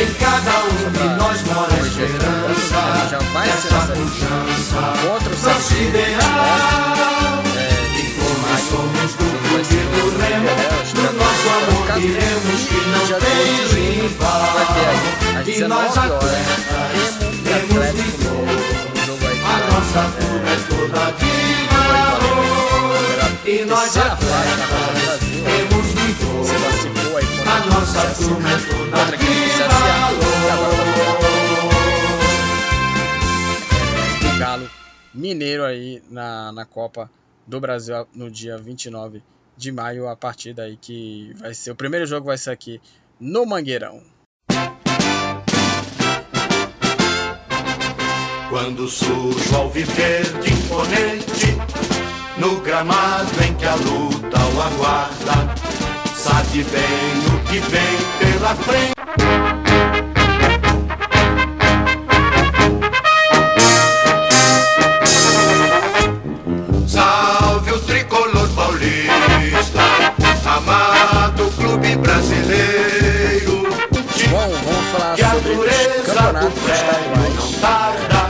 em 0.00 0.10
cada 0.14 0.54
um 0.64 0.76
de 0.92 1.06
nós 1.18 1.38
mora 1.44 1.74
esperança. 1.86 2.80
Essa 3.44 3.80
pujança 3.92 4.80
Nosso 5.42 5.74
ideal 5.74 7.42
É, 7.56 7.58
E 7.98 8.00
como 8.14 8.46
somos 8.68 9.10
do 9.14 9.24
vai 9.24 9.48
clube 9.48 9.64
ser 9.64 9.84
do 9.84 10.00
o 10.02 10.08
remo 10.18 10.44
né? 10.44 11.10
nosso 11.18 11.48
amor 11.48 11.84
diremos 12.00 12.60
que 12.68 12.80
não 12.88 13.04
tem 13.20 13.44
de 13.68 13.80
rival. 14.00 14.54
E 15.44 15.48
nós 15.62 15.92
19 15.92 15.98
horas, 15.98 16.24
atletas 16.24 17.14
temos 17.44 17.76
Atlético 17.76 18.02
vigor. 18.02 18.46
no 19.06 19.14
A 19.44 19.48
nossa 19.72 20.02
turma 20.18 20.50
é 20.50 20.56
toda 20.68 21.02
de 21.12 21.26
valor 21.26 21.68
E 21.68 21.71
nós 23.72 23.96
atletas 23.96 25.20
temos 25.20 25.86
aí 25.96 26.12
contra 26.20 26.70
A 27.50 27.66
nossa 27.66 28.02
turma 28.22 28.50
é 28.50 28.58
toda 28.68 29.16
pegar 29.16 30.10
valor 30.10 30.82
o 34.34 34.38
Galo 34.38 34.70
Mineiro 35.14 35.64
aí 35.64 36.02
na, 36.10 36.52
na 36.52 36.66
Copa 36.66 37.10
do 37.46 37.58
Brasil 37.60 38.06
no 38.14 38.30
dia 38.30 38.58
29 38.58 39.22
de 39.56 39.72
maio, 39.72 40.06
a 40.06 40.16
partida 40.16 40.64
aí 40.64 40.76
que 40.76 41.32
vai 41.38 41.54
ser 41.54 41.70
o 41.70 41.74
primeiro 41.74 42.04
jogo 42.04 42.26
vai 42.26 42.36
ser 42.36 42.50
aqui 42.50 42.78
no 43.18 43.46
Mangueirão. 43.46 44.02
Quando 48.50 48.86
surge 48.86 49.54
ao 49.54 49.70
viver 49.70 50.24
de 50.42 50.52
imponente 50.52 51.91
No 52.42 52.56
gramado 52.56 53.30
em 53.40 53.54
que 53.54 53.64
a 53.64 53.76
luta 53.76 54.36
o 54.36 54.60
aguarda. 54.60 55.54
Sabe 56.12 56.64
bem 56.64 57.18
o 57.28 57.38
que 57.44 57.60
vem 57.60 57.96
pela 58.18 58.52
frente. 58.56 58.94
Salve 66.84 67.70
o 67.70 67.78
tricolor 67.78 68.48
paulista 68.56 69.82
Amado 70.44 71.48
clube 71.52 71.94
brasileiro. 71.94 73.62
Bom, 74.30 74.50
vamos 74.64 74.86
falar 74.90 75.14
que 75.14 75.22
a 75.22 75.34
dureza 75.34 76.32
do 76.40 76.50
prédio 76.60 77.34
não 77.36 77.52
tarda. 77.60 78.26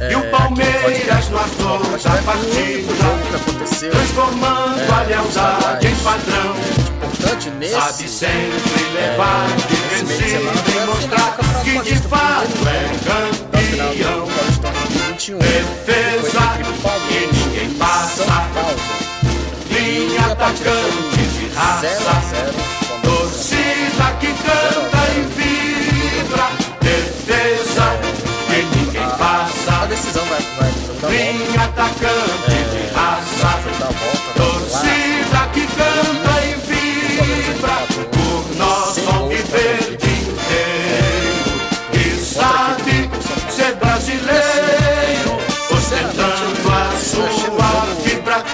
E 0.00 0.14
É, 0.14 0.16
o 0.16 0.30
Palmeiras 0.30 1.28
no 1.28 1.38
ator 1.38 1.98
da 1.98 2.22
partida 2.22 3.13
aconteceu. 3.34 3.90
Transformando 3.90 4.80
É, 4.80 4.92
a 4.92 5.02
lealdade 5.02 5.86
em 5.86 5.96
padrão. 5.96 6.54
Importante 7.04 7.50
nesse 7.50 7.74
Sabe 7.74 8.08
sempre 8.08 8.84
levar 8.94 9.46
semana, 10.06 10.52
e 10.52 10.70
foi 10.70 10.82
a 10.82 10.86
mostrar 10.86 11.36
que 11.64 11.78
de 11.80 11.96
fato 12.08 12.68
é 12.68 12.90
campeão. 13.04 14.26
2021. 14.26 15.38
Defesa 15.38 16.40
que 16.56 16.64
ninguém 17.32 17.70
e 17.70 17.74
passa. 17.74 18.24
Linha 19.70 20.14
E 20.14 20.18
a 20.18 20.32
atacante 20.32 21.16
de 21.16 21.48
foi 21.50 21.50
0 21.50 21.56
a 21.56 22.12
raça. 22.12 22.26
0. 22.30 22.52
Torcida 23.02 24.06
que 24.20 24.26
canta 24.44 25.02
e 25.16 25.20
vibra. 25.36 26.46
Defesa 26.80 27.86
que 28.48 28.76
ninguém 28.78 29.02
A 29.02 29.08
passa. 29.10 29.86
decisão 29.86 30.24
vai. 30.26 31.10
Linha 31.10 31.64
atacante 31.64 32.53
canta 35.76 36.34
e 36.46 36.54
vibra 36.66 37.76
Por 38.12 38.56
nosso 38.56 39.08
alviverde 39.14 40.06
inteiro 40.06 41.54
Que 41.92 42.10
sabe 42.24 43.10
ser 43.50 43.74
brasileiro 43.76 45.38
Ostentando 45.70 46.68
a 46.70 46.98
sua 46.98 47.86
fibra. 48.02 48.44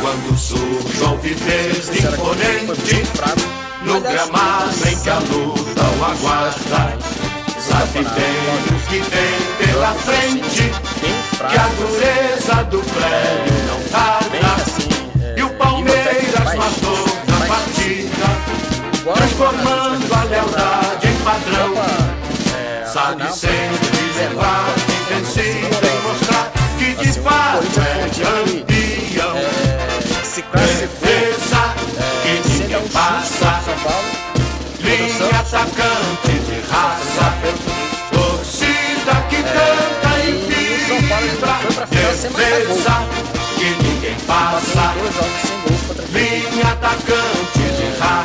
Quando 0.00 0.36
surge 0.36 1.02
o 1.02 1.06
alviverde 1.06 1.80
Sinceramente, 1.80 2.16
foi 2.16 3.00
imponente. 3.00 3.64
No 3.84 4.00
gramado 4.00 4.88
em 4.88 4.96
que 4.98 5.10
a 5.10 5.18
luta 5.18 5.82
o 5.98 6.04
aguarda. 6.04 6.98
Sabe 7.58 8.04
bem 8.04 8.36
o 8.70 8.80
que 8.88 9.00
tem 9.10 9.66
pela 9.66 9.92
frente. 9.94 10.72
Que 11.50 11.56
a 11.56 11.68
dureza 11.78 12.64
do 12.64 12.80
prédio 12.80 13.54
não 13.68 13.80
tarda 13.90 14.73
Igual 19.04 19.16
Transformando 19.18 20.14
a 20.14 20.24
lealdade 20.24 21.08
em 21.08 21.16
padrão. 21.16 21.74
Copa, 21.74 22.56
é, 22.56 22.86
Sabe 22.86 23.30
sempre 23.34 24.00
levar 24.16 24.64
vencido 25.10 25.76
e 25.84 26.08
mostrar 26.08 26.50
que 26.78 26.94
de 26.94 27.12
fato 27.20 27.80
é 27.80 28.08
campeão. 28.24 29.36
se 30.24 30.40
Defesa 30.40 31.74
que 32.22 32.48
ninguém 32.48 32.88
passa. 32.88 33.60
Linha 34.80 35.38
atacante 35.38 36.32
de 36.46 36.60
raça. 36.70 37.26
Torcida 38.10 39.14
que 39.28 39.42
canta 39.42 40.12
e 40.24 40.32
vibra. 40.48 41.18
Defesa 41.90 42.94
que 43.54 43.68
ninguém 43.84 44.16
passa. 44.26 44.94
Linha 46.10 46.72
atacante 46.72 47.43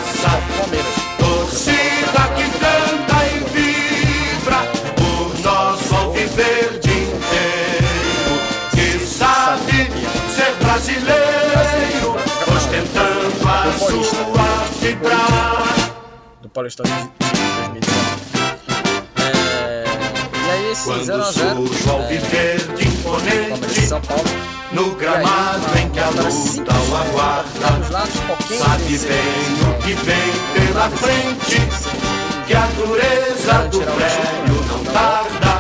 de 0.04 0.18
raça. 0.18 0.38
o 0.38 0.58
Palmeiras. 0.60 0.96
Torcida 1.18 2.22
que 2.36 2.48
canta 2.60 3.18
e 3.26 3.40
vibra 3.54 4.60
por 4.96 5.40
nosso 5.42 5.96
alviverde 5.96 6.90
inteiro. 6.90 8.36
Que 8.72 9.00
sabe 9.06 9.90
ser 10.34 10.54
brasileiro, 10.64 12.16
ostentando 12.56 13.48
a 13.48 13.72
sua 13.78 14.48
fibra. 14.80 15.18
do 16.42 16.50
Paulistão 16.50 16.86
de 16.86 16.92
2019. 16.92 17.89
É, 20.70 20.72
aí 20.72 20.76
Quando 20.86 21.02
0x0 21.02 21.34
surge 21.34 21.84
o 21.84 21.90
é, 21.90 21.92
alviverde 21.94 22.84
e 22.84 22.88
imponente 22.88 23.82
São 23.88 24.02
Paulo. 24.02 24.24
no 24.72 24.84
aí, 24.84 24.96
gramado 24.96 25.66
uma- 25.66 25.80
em 25.80 25.90
que 25.90 26.00
a 26.00 26.10
luta 26.10 26.74
o 26.74 26.96
aguarda. 26.96 27.90
Lados, 27.92 28.60
Sabe 28.60 28.98
bem 29.00 29.70
o 29.70 29.82
que 29.82 29.94
vem 29.94 30.32
pela 30.68 30.90
frente, 30.90 31.62
que 32.46 32.54
a 32.54 32.68
dureza 32.78 33.54
do 33.72 33.80
prédio 33.80 34.66
não 34.68 34.84
tarda. 34.94 35.60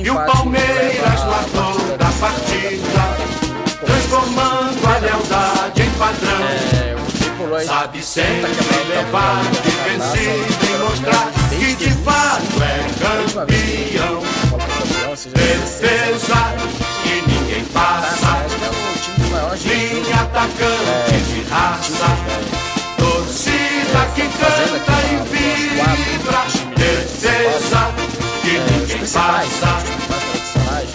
E 0.00 0.10
o 0.10 0.14
Palmeiras 0.26 1.24
no 1.24 1.32
a 1.32 1.40
ator 1.40 1.96
da 1.98 2.10
partida, 2.20 3.16
transformando 3.86 4.86
a 4.86 4.98
lealdade 4.98 5.82
em 5.82 5.90
padrão. 5.90 6.83
É, 7.44 7.56
aí 7.58 7.66
Sabe 7.66 8.02
sempre 8.02 8.54
tá 8.54 8.76
levar 8.88 9.44
quebrado, 9.44 9.58
vencido 9.84 10.64
e 10.64 10.78
mostrar 10.78 11.32
que 11.50 11.74
de 11.74 11.90
fato 12.02 12.62
é 12.62 12.88
que 12.88 13.32
campeão. 13.34 14.22
Defesa 15.26 16.54
que 17.02 17.16
ninguém 17.30 17.64
passa, 17.66 18.44
que 19.60 19.68
é 19.68 19.74
linha 19.74 20.16
atacante 20.22 21.16
de 21.28 21.42
raça. 21.50 22.08
Torcida 22.96 24.06
que 24.14 24.22
canta 24.22 24.94
e 25.10 25.16
vibra, 25.28 26.42
defesa 26.76 27.82
que 28.42 28.56
é, 28.56 28.60
ninguém 28.70 28.98
passa. 29.06 29.72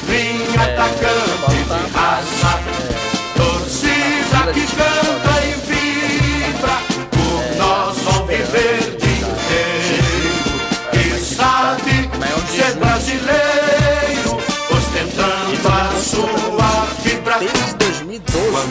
Linha 0.07 0.62
atacante 0.63 1.38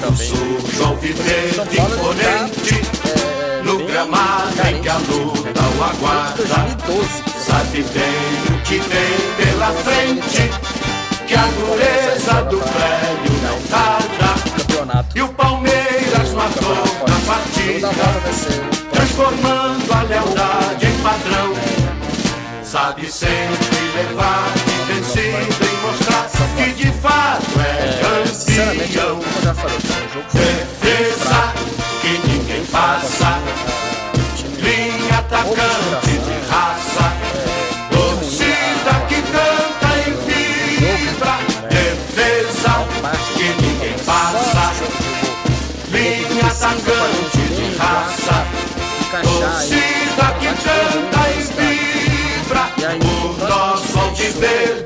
2012 0.08 0.16
Quando 0.16 0.16
também. 0.16 0.26
surge 0.26 0.80
o 0.80 0.86
alviverde 0.86 1.54
São 1.54 1.66
Paulo 1.66 1.94
imponente, 1.94 2.82
É, 3.04 3.62
no 3.62 3.78
gramado 3.86 4.66
em 4.68 4.80
que 4.82 4.88
a 4.88 4.96
luta 4.96 5.60
o 5.78 5.84
aguarda. 5.84 6.42
2012. 6.44 7.24
Sabe 7.38 7.82
bem 7.82 8.54
o 8.54 8.62
que 8.62 8.78
vem 8.78 9.18
pela 9.36 9.72
frente, 9.72 10.50
que 11.26 11.34
a 11.34 11.46
dureza 11.46 12.42
do 12.44 12.58
prédio 12.58 13.32
não 13.42 13.60
tarda. 13.68 14.38
E 15.14 15.22
o 15.22 15.28
Palmeiras 15.28 16.28
Jogo 16.28 17.06
da 17.06 17.16
partida, 17.26 17.88
transformando 18.92 19.92
a 19.92 20.02
lealdade 20.02 20.86
em 20.86 20.98
padrão. 21.02 21.52
Sabe 22.64 23.10
sempre 23.10 23.56
levar 23.96 24.52
vencido 24.86 25.64
e 25.64 25.86
mostrar 25.86 26.28
que 26.56 26.72
de 26.72 26.92
fato 27.00 27.60
É, 27.60 27.62
é 28.52 28.74
campeão. 28.86 29.20
Defesa 30.32 31.52
que 32.00 32.12
ninguém 32.26 32.64
passa, 32.66 33.38
linha 34.58 35.18
atacante 35.18 36.10
de 36.10 36.36
raça. 36.50 37.06
Torcida 37.90 38.94
que 39.08 39.22
canta 39.22 39.90
e 40.06 40.10
vibra, 40.26 41.36
defesa 41.70 42.74
que 43.36 43.48
ninguém 43.62 43.96
passa, 44.04 44.72
linha 45.90 46.46
atacante 46.46 47.38
de 47.38 47.76
raça. 47.76 48.36
Torcida 49.22 50.26
que 50.40 50.50
canta 50.64 51.22
e 51.30 51.40
vibra, 51.54 52.64
o 53.04 53.48
nosso 53.48 53.98
alviverde 53.98 54.77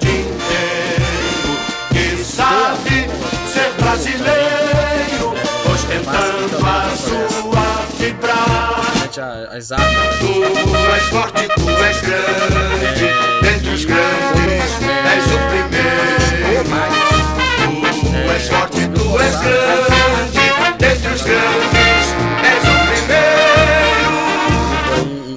As 9.13 9.71
armas. 9.71 10.19
Tu 10.21 10.33
és 10.97 11.03
forte, 11.11 11.47
tu 11.55 11.69
és 11.69 12.01
grande, 12.01 13.13
dentre 13.43 13.73
os 13.75 13.85
grandes 13.85 14.73
és 15.13 15.27
o 15.27 15.39
primeiro. 15.51 16.67
Tu 18.09 18.31
és 18.33 18.49
forte, 18.49 18.89
tu 18.95 19.05
és 19.21 19.37
grande, 19.45 20.47
dentre 20.79 21.13
os 21.13 21.23
grandes 21.29 22.07
és 22.55 22.65
o 22.65 22.77
primeiro. 22.89 24.17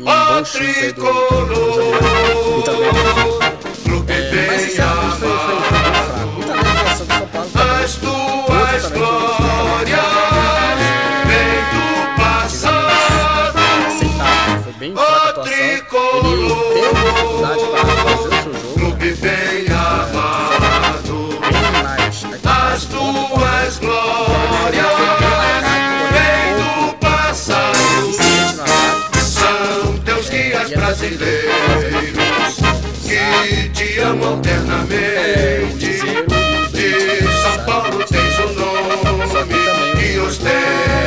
Ó 0.06 0.42
tricolor, 0.54 2.25
que 34.06 34.12
te 34.12 34.12
amam 34.12 34.38
eternamente. 34.38 36.00
De 36.72 37.24
São 37.42 37.66
Paulo 37.66 38.06
tens 38.06 38.40
o 38.40 38.54
nome. 38.54 38.76
E 40.02 40.20
ostentas 40.20 41.05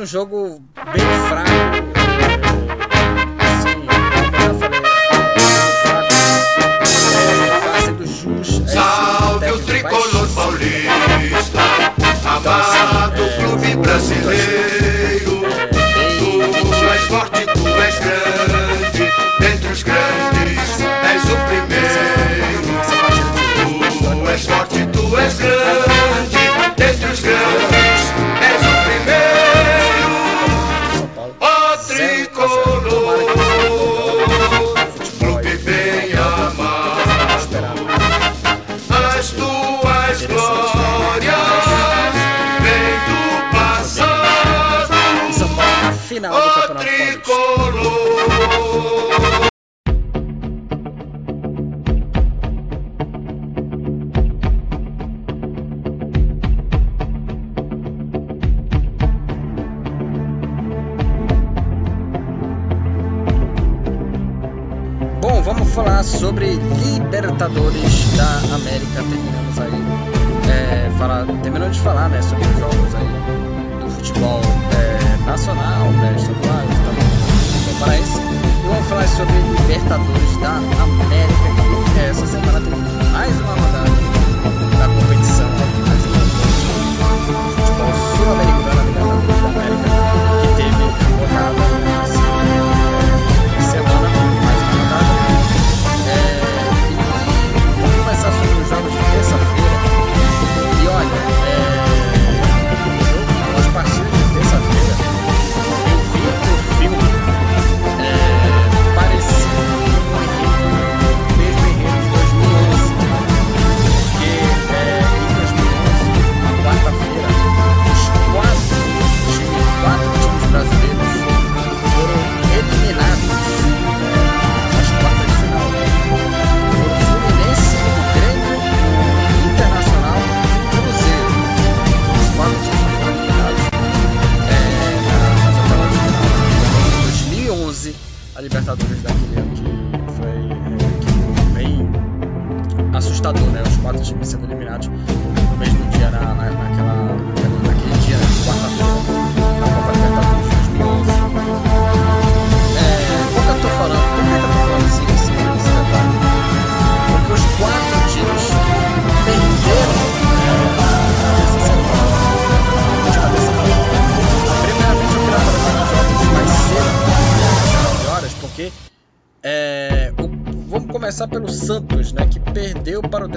um 0.00 0.06
jogo 0.06 0.62
bem 0.94 1.04
fraco. 1.28 1.50
Assim, 3.38 3.86
é. 3.86 4.00
É, 7.84 7.90
é, 8.30 8.66
salve 8.66 9.50
o 9.50 9.58
tricolor 9.58 10.28
paulista, 10.34 11.60
amado 12.24 13.28
clube 13.36 13.76
brasileiro. 13.76 15.42
Tu 15.70 16.84
és 16.94 17.02
forte, 17.02 17.44
tu 17.44 17.68
és 17.68 17.98
grande, 17.98 19.12
dentre 19.38 19.68
os 19.68 19.82
grandes 19.82 20.80
és 21.12 21.24
o 21.24 21.36
primeiro. 21.50 22.72
Tu 24.00 24.30
és 24.30 24.46
forte, 24.46 24.86
tu 24.86 25.18
és 25.18 25.34
grande, 25.34 25.59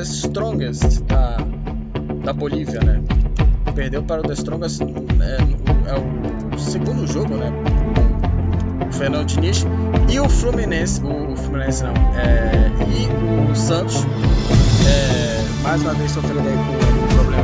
The 0.04 0.10
Strongest 0.10 1.02
da, 1.04 1.38
da 2.26 2.34
Bolívia, 2.34 2.82
né? 2.82 3.02
Perdeu 3.74 4.04
para 4.04 4.20
o 4.20 4.24
The 4.24 4.34
Strongest, 4.34 4.82
é, 4.82 5.38
é 5.90 6.56
o 6.56 6.60
segundo 6.60 7.08
jogo, 7.08 7.38
né? 7.38 7.50
O 8.90 8.92
Fernando 8.92 9.28
Diniz 9.28 9.66
e 10.10 10.20
o 10.20 10.28
Fluminense, 10.28 11.02
o, 11.02 11.32
o 11.32 11.38
Fluminense 11.38 11.86
não, 11.86 11.94
é, 12.18 12.70
e 12.86 13.50
o 13.50 13.56
Santos, 13.56 14.06
é, 14.86 15.64
mais 15.64 15.82
uma 15.82 15.94
vez 15.94 16.12
sofrendo 16.12 16.42
aí 16.42 16.54
com, 16.54 17.06
o 17.06 17.16
problema 17.16 17.43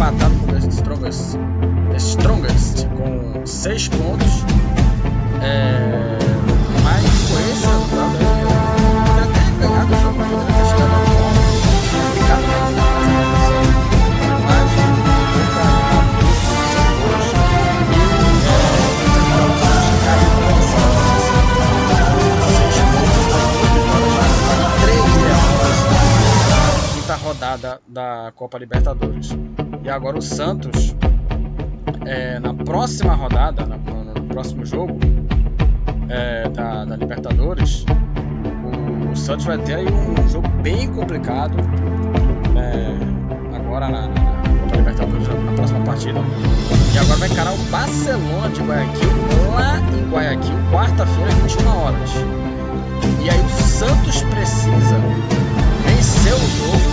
pata. 0.00 0.29
o 30.20 30.22
Santos 30.22 30.94
é, 32.04 32.38
na 32.40 32.52
próxima 32.52 33.14
rodada, 33.14 33.64
na, 33.64 33.78
no, 33.78 34.22
próximo 34.24 34.66
jogo 34.66 34.98
é, 36.10 36.46
da, 36.50 36.84
da, 36.84 36.94
Libertadores, 36.94 37.86
o, 38.62 39.12
o, 39.12 39.16
Santos 39.16 39.46
vai 39.46 39.56
ter 39.56 39.76
aí 39.76 39.86
um, 39.86 40.28
jogo 40.28 40.46
bem 40.62 40.92
complicado 40.92 41.56
é, 42.54 43.56
agora 43.56 43.88
na, 43.88 44.08
na, 44.08 44.76
Libertadores, 44.76 45.26
na 45.26 45.52
próxima 45.54 45.80
partida. 45.86 46.20
E 46.94 46.98
agora 46.98 47.18
vai 47.18 47.28
encarar 47.30 47.54
o 47.54 47.58
Barcelona 47.70 48.50
de 48.50 48.60
Guayaquil, 48.60 49.08
lá 49.54 49.78
em 49.78 50.10
Guayaquil, 50.10 50.56
quarta-feira, 50.70 51.30
21 51.30 51.66
horas. 51.66 52.10
E 53.24 53.30
aí 53.30 53.40
o 53.40 53.48
Santos 53.48 54.22
precisa 54.24 54.98
vencer 55.86 56.34
o 56.34 56.38
jogo 56.38 56.89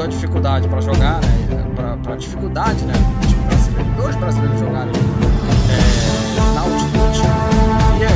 aproveitou 0.00 0.04
a 0.04 0.06
dificuldade 0.06 0.68
para 0.68 0.80
jogar, 0.80 1.20
né? 1.20 1.98
Para 2.02 2.16
dificuldade, 2.16 2.84
né? 2.84 2.94
Tipo, 3.26 3.42
brasileiro, 3.44 3.84
dois 3.96 4.16
brasileiros 4.16 4.58
jogarem 4.58 4.92
é, 5.68 5.78
na 6.54 6.60
altitude. 6.60 7.20
E 7.98 8.04
aí 8.04 8.10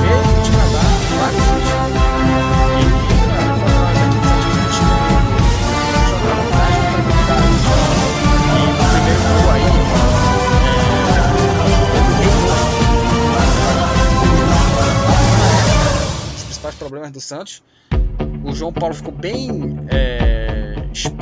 fez 0.00 0.26
o 0.26 0.42
time 0.42 0.56
dar 0.72 0.88
vários 1.18 1.42
chutes. 1.44 1.72
E 2.80 2.82
cara, 3.26 3.52
foram 3.56 3.86
as 3.88 3.98
equipes 4.02 4.30
atingidas 4.30 4.74
jogaram 6.10 6.44
mais 6.52 6.74
tranquilidade. 6.90 7.56
E 8.44 8.60
no 8.60 8.74
primeiro 8.90 9.22
gol 9.42 9.50
aí, 9.50 9.64
é, 16.30 16.36
os 16.36 16.42
principais 16.44 16.74
problemas 16.74 17.10
do 17.10 17.20
Santos 17.20 17.62
o 18.44 18.52
João 18.52 18.72
Paulo 18.72 18.94
ficou 18.94 19.12
bem 19.12 19.78
é, 19.88 20.13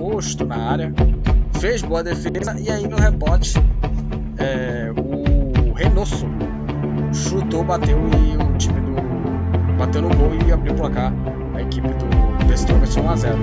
exposto 0.03 0.45
na 0.45 0.57
área, 0.57 0.93
fez 1.61 1.81
boa 1.81 2.03
defesa 2.03 2.57
e 2.59 2.69
aí 2.69 2.89
no 2.89 2.97
rebote 2.97 3.55
é, 4.37 4.91
o 4.97 5.73
Renosso 5.75 6.27
chutou, 7.13 7.63
bateu 7.63 7.97
e 7.99 8.37
o 8.37 8.59
time 8.59 8.81
do. 8.81 9.77
bateu 9.79 10.03
no 10.03 10.09
gol 10.09 10.33
e 10.47 10.53
abriu 10.53 10.73
o 10.73 10.77
placar. 10.77 11.13
A 11.55 11.63
equipe 11.63 11.87
do 11.87 12.47
Destromers 12.47 12.97
1x0. 12.97 13.37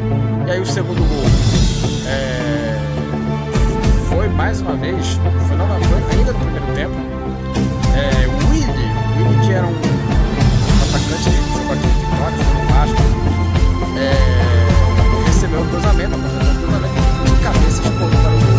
E 0.48 0.52
aí 0.52 0.60
o 0.60 0.66
segundo 0.66 0.98
gol 0.98 1.24
é, 2.08 2.78
foi 4.10 4.28
mais 4.28 4.60
uma 4.60 4.76
vez, 4.76 5.18
foi, 5.48 5.56
nova, 5.56 5.80
foi 5.80 6.18
ainda 6.18 6.34
no 6.34 6.40
primeiro 6.40 6.66
tempo. 6.76 6.96
É, 7.96 8.28
o 8.28 8.52
Willi, 8.52 8.68
Willi 9.18 9.48
que 9.48 9.54
era 9.54 9.66
um 9.66 9.76
atacante 10.90 11.30
que 11.30 11.58
jogou 11.58 11.74
aqui 11.74 11.88
em 11.88 11.94
Vitória, 12.12 12.38
no 12.54 12.74
Vasco 12.74 13.20
é, 13.98 14.39
recebeu 15.50 15.62
o 15.62 15.70
cruzamento, 15.70 16.16
aproveitou 16.16 16.52
o 16.52 16.58
cruzamento 16.60 16.94
de 17.26 17.42
cabeça 17.44 17.82
explodiu 17.82 18.20
para 18.20 18.30
o 18.30 18.40
gol, 18.40 18.50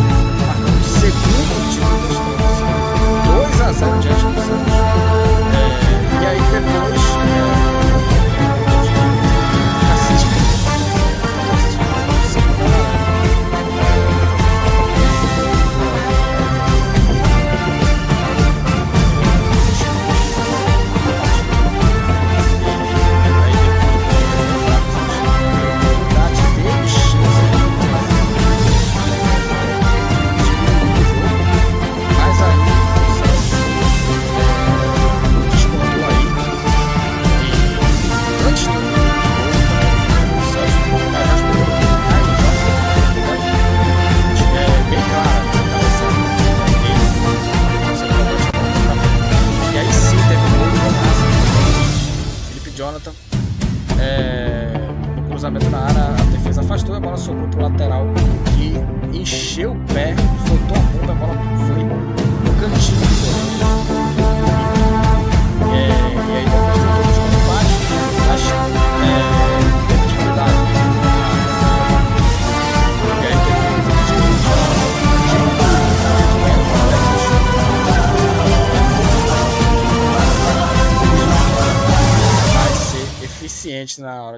marcando 0.46 0.80
o 0.80 0.84
segundo 0.84 1.54
título 1.70 1.96
dos 2.00 2.16
Santos. 2.16 2.90
2 3.26 3.60
a 3.60 3.72
0 3.72 3.98
diante 4.00 4.24
do 4.24 4.40
Santos. 4.40 4.74
É, 5.54 6.22
e 6.22 6.26
aí 6.26 6.40
depois. 6.50 7.00
É, 7.76 7.79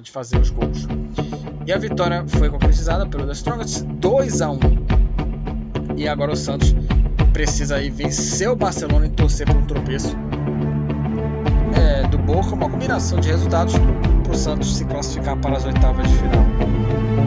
de 0.02 0.10
fazer 0.10 0.38
os 0.38 0.50
gols. 0.50 0.86
E 1.64 1.72
a 1.72 1.78
vitória 1.78 2.24
foi 2.26 2.50
concretizada 2.50 3.06
pelo 3.06 3.24
The 3.24 3.32
Strongest 3.32 3.84
2 3.84 4.42
a 4.42 4.50
1 4.50 4.58
E 5.96 6.08
agora 6.08 6.32
o 6.32 6.36
Santos 6.36 6.74
precisa 7.32 7.76
aí 7.76 7.88
vencer 7.88 8.48
o 8.50 8.56
Barcelona 8.56 9.06
e 9.06 9.10
torcer 9.10 9.46
por 9.46 9.56
um 9.56 9.64
tropeço 9.64 10.16
é, 11.74 12.06
do 12.08 12.18
Boca, 12.18 12.54
uma 12.54 12.68
combinação 12.68 13.20
de 13.20 13.28
resultados 13.28 13.74
para 14.22 14.32
o 14.32 14.36
Santos 14.36 14.76
se 14.76 14.84
classificar 14.84 15.36
para 15.36 15.56
as 15.56 15.64
oitavas 15.64 16.06
de 16.08 16.14
final 16.16 16.44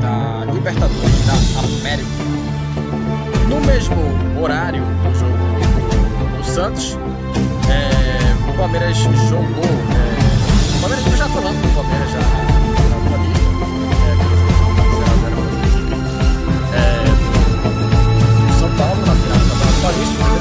da 0.01 0.51
Libertadores 0.51 1.25
da 1.25 1.59
América. 1.59 2.09
No 3.49 3.61
mesmo 3.61 3.95
horário 4.41 4.83
do 4.83 5.15
jogo 5.17 6.37
do 6.37 6.43
Santos, 6.43 6.97
é, 7.69 8.51
o 8.51 8.57
Palmeiras 8.57 8.97
jogou. 8.97 9.63
É, 9.63 10.77
o 10.77 10.81
Palmeiras 10.81 11.17
já 11.17 11.29
falando 11.29 11.61
do 11.61 11.73
Palmeiras 11.73 12.11
já 12.11 12.54
do 20.05 20.11
Campeonato 20.17 20.34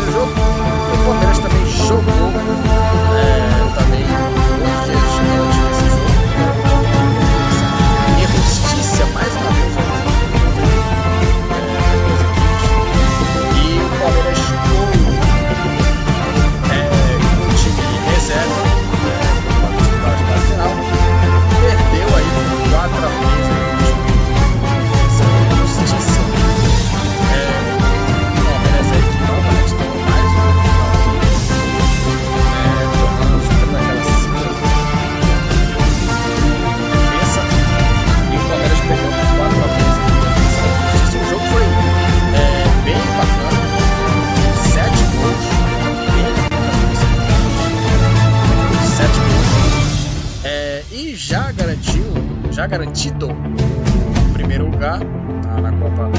já 52.64 52.68
garantido 52.68 53.28
o 53.28 54.32
primeiro 54.32 54.64
lugar 54.70 54.98
na, 55.44 55.60
na 55.60 55.72
Copa 55.72 56.10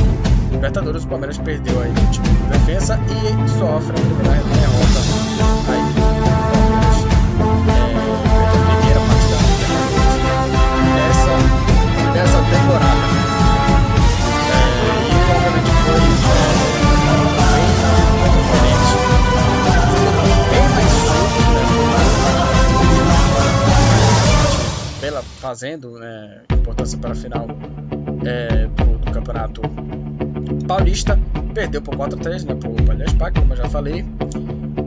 Libertadores, 0.51 1.03
o 1.03 1.07
Palmeiras 1.07 1.39
perdeu 1.39 1.81
aí 1.81 1.91
o 1.91 2.11
time 2.11 2.27
de 2.27 2.43
defesa 2.59 2.99
e 3.09 3.49
sofre 3.57 3.97
a 3.97 4.15
primeira 4.15 4.43
derrota 4.43 5.14
fazendo 25.45 25.91
né, 25.99 26.41
importância 26.53 26.97
para 26.97 27.11
a 27.11 27.15
final 27.15 27.45
é, 28.25 28.65
do, 28.65 28.97
do 28.97 29.11
campeonato 29.11 29.61
paulista. 30.67 31.19
Perdeu 31.53 31.83
por 31.83 31.95
4 31.95 32.17
a 32.17 32.21
3 32.23 32.45
né, 32.45 32.55
para 32.55 32.67
o 32.67 32.91
Allianz 32.91 33.13
Parque, 33.13 33.39
como 33.39 33.53
eu 33.53 33.57
já 33.57 33.69
falei. 33.69 34.03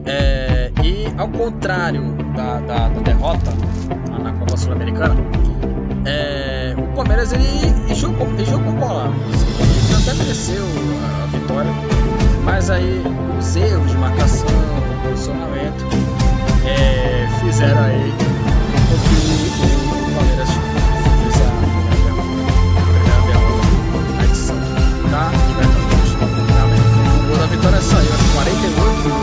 É, 0.04 0.72
e 0.82 1.06
ao 1.16 1.28
contrário 1.28 2.12
da, 2.34 2.58
da, 2.58 2.88
da 2.88 3.00
derrota 3.02 3.52
na 4.20 4.32
Copa 4.32 4.56
Sul-Americana, 4.56 5.14
é, 6.04 6.74
o 6.76 6.92
Palmeiras 6.96 7.32
ele, 7.32 7.44
ele 7.84 7.94
jogou, 7.94 8.26
ele 8.26 8.44
jogou 8.44 8.72
bola. 8.72 9.12
Ele 9.60 10.02
até 10.02 10.14
mereceu 10.14 10.64
a, 11.04 11.22
a 11.22 11.26
vitória, 11.26 11.70
mas 12.42 12.68
aí 12.68 13.00
os 13.38 13.54
erros 13.54 13.92
de 13.92 13.96
marcação, 13.96 14.48
posicionamento, 15.04 15.84
é, 16.66 17.28
fizeram 17.44 17.80
aí 17.80 18.47
vitória 27.58 27.80
saiu 27.80 28.12
aos 28.12 28.22
48 28.34 29.17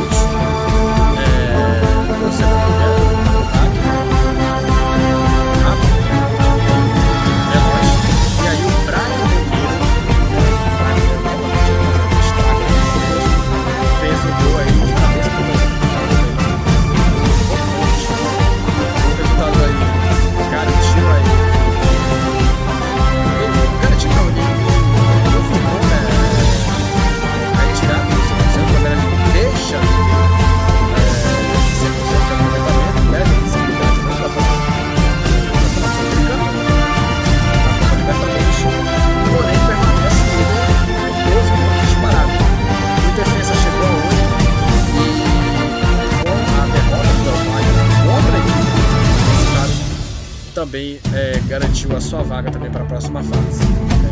também 50.55 51.01
é, 51.13 51.37
garantiu 51.49 51.93
a 51.97 51.99
sua 51.99 52.23
vaga 52.23 52.49
também 52.49 52.71
para 52.71 52.83
a 52.83 52.85
próxima 52.85 53.21
fase. 53.21 53.59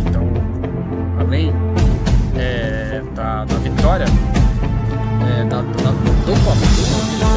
Então, 0.05 0.27
além 1.17 1.53
é, 2.37 3.01
da, 3.15 3.45
da, 3.45 3.55
vitória 3.55 4.03
é, 4.03 5.45
da, 5.45 5.61
da, 5.61 5.61
do, 5.61 5.71
do, 5.71 6.33
do 6.33 6.33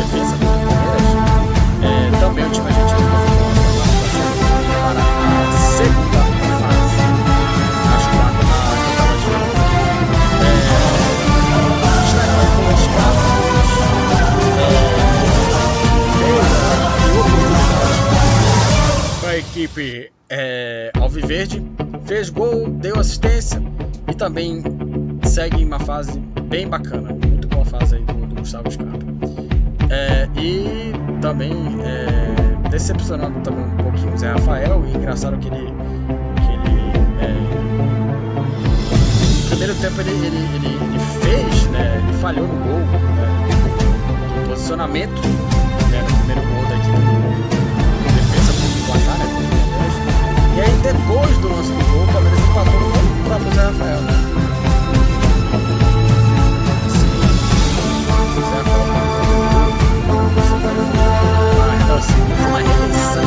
defesa 0.02 0.36
do 0.36 0.46
Palmeiras, 0.46 1.06
é, 1.82 2.18
também 2.18 2.44
o 2.44 2.50
time 2.50 2.66
argentino 2.66 3.08
para 4.82 5.00
a 5.38 5.56
segunda 5.76 6.05
equipe 19.66 20.12
é, 20.30 20.92
Alviverde 20.94 21.62
fez 22.04 22.30
gol, 22.30 22.68
deu 22.68 22.98
assistência 22.98 23.60
e 24.08 24.14
também 24.14 24.62
segue 25.24 25.64
uma 25.64 25.80
fase 25.80 26.18
bem 26.48 26.68
bacana, 26.68 27.12
muito 27.12 27.48
boa 27.48 27.64
fase 27.64 27.96
aí 27.96 28.04
do, 28.04 28.14
do 28.26 28.36
Gustavo 28.36 28.70
Scarpa. 28.70 29.04
É, 29.90 30.28
e 30.40 30.92
também 31.20 31.52
é, 31.82 32.68
decepcionando 32.70 33.40
também 33.40 33.64
um 33.64 33.76
pouquinho 33.76 34.14
o 34.14 34.16
Zé 34.16 34.30
Rafael, 34.30 34.84
e 34.86 34.96
engraçado 34.96 35.36
que 35.38 35.48
ele, 35.48 35.66
que 35.66 36.52
ele 36.52 36.80
é, 37.20 37.32
no 39.42 39.48
primeiro 39.48 39.74
tempo 39.76 40.00
ele, 40.00 40.10
ele, 40.10 40.26
ele, 40.26 40.66
ele, 40.66 40.98
fez, 41.20 41.66
né, 41.70 42.02
ele 42.04 42.16
falhou 42.18 42.46
no 42.46 42.54
gol, 42.64 42.80
né, 42.80 44.42
do 44.42 44.48
posicionamento 44.48 45.20
né, 45.90 46.02
no 46.02 46.16
primeiro 46.18 46.42
gol 46.42 46.64
da 46.66 46.76
equipe 46.76 46.96
do 46.96 47.56
defesa 48.14 48.52
do 48.52 48.86
placar, 48.86 49.18
né, 49.18 49.55
depois 50.92 51.36
do 51.38 51.48
lance 51.48 51.72
do 51.72 51.84
gol, 51.90 52.04
o 52.04 52.12
Palmeiras 52.12 52.38
empatou 52.38 52.80
no 52.80 53.24
próprio 53.24 53.54
Zé 53.54 53.62
Rafael, 53.62 54.00
né? 54.02 54.12
uma 62.48 62.58
reeleição. 62.60 63.24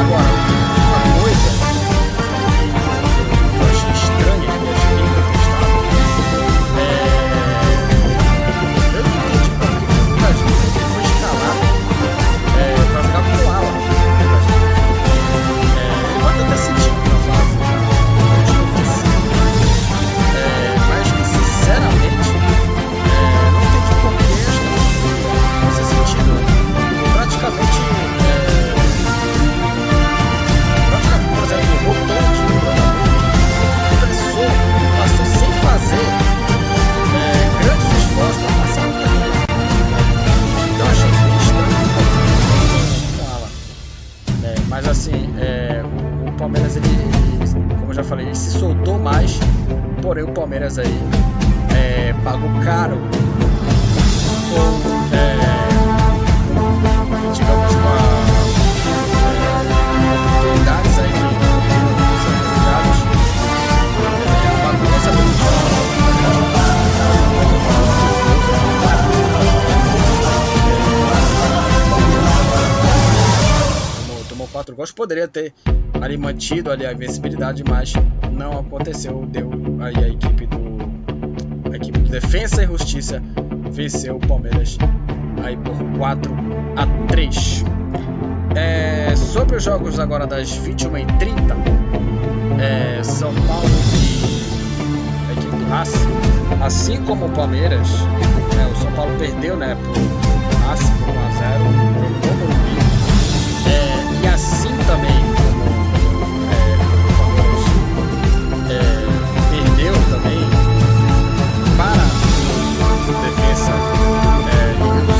Agora, 0.00 0.53
Palmeiras 46.44 46.76
ele, 46.76 46.86
ele, 46.86 47.74
como 47.80 47.90
eu 47.90 47.94
já 47.94 48.04
falei, 48.04 48.26
ele 48.26 48.34
se 48.34 48.50
soltou 48.50 48.98
mais, 48.98 49.40
porém 50.02 50.24
o 50.24 50.32
Palmeiras 50.32 50.78
aí 50.78 50.94
é, 51.74 52.12
pagou 52.22 52.50
caro. 52.62 52.98
Com 54.50 54.60
é, 55.16 55.36
digamos, 57.32 57.72
uma 57.72 57.96
é, 60.98 61.08
é, 73.80 74.06
tomou, 74.06 74.24
tomou 74.28 74.46
quatro 74.48 74.76
gols, 74.76 74.92
poderia 74.92 75.26
ter 75.26 75.54
ali 76.04 76.18
mantido 76.18 76.70
ali 76.70 76.84
a 76.84 76.92
invencibilidade, 76.92 77.64
mas 77.66 77.94
não 78.30 78.58
aconteceu, 78.58 79.24
deu 79.26 79.50
aí 79.80 79.96
a 79.96 80.08
equipe 80.08 80.46
do 80.46 80.74
a 81.72 81.76
equipe 81.76 81.98
do 81.98 82.08
Defensa 82.10 82.62
e 82.62 82.66
Justiça 82.66 83.22
venceu 83.72 84.16
o 84.16 84.20
Palmeiras 84.20 84.76
aí 85.42 85.56
por 85.56 85.74
4 85.98 86.32
a 86.76 87.06
3. 87.08 87.64
É, 88.54 89.16
sobre 89.16 89.56
os 89.56 89.64
jogos 89.64 89.98
agora 89.98 90.26
das 90.26 90.50
21h30, 90.58 91.56
é, 92.60 93.02
São 93.02 93.34
Paulo 93.46 93.66
e 93.66 95.30
a 95.30 95.32
equipe 95.32 95.56
do 95.56 95.68
Racing, 95.70 96.08
assim 96.62 97.02
como 97.04 97.26
o 97.26 97.30
Palmeiras, 97.30 97.88
é, 98.60 98.66
o 98.70 98.76
São 98.76 98.92
Paulo 98.92 99.12
perdeu 99.18 99.56
né, 99.56 99.74
para 99.74 99.90
o 99.90 100.68
Racing 100.68 100.92
por 100.98 101.14
1x0 101.14 101.83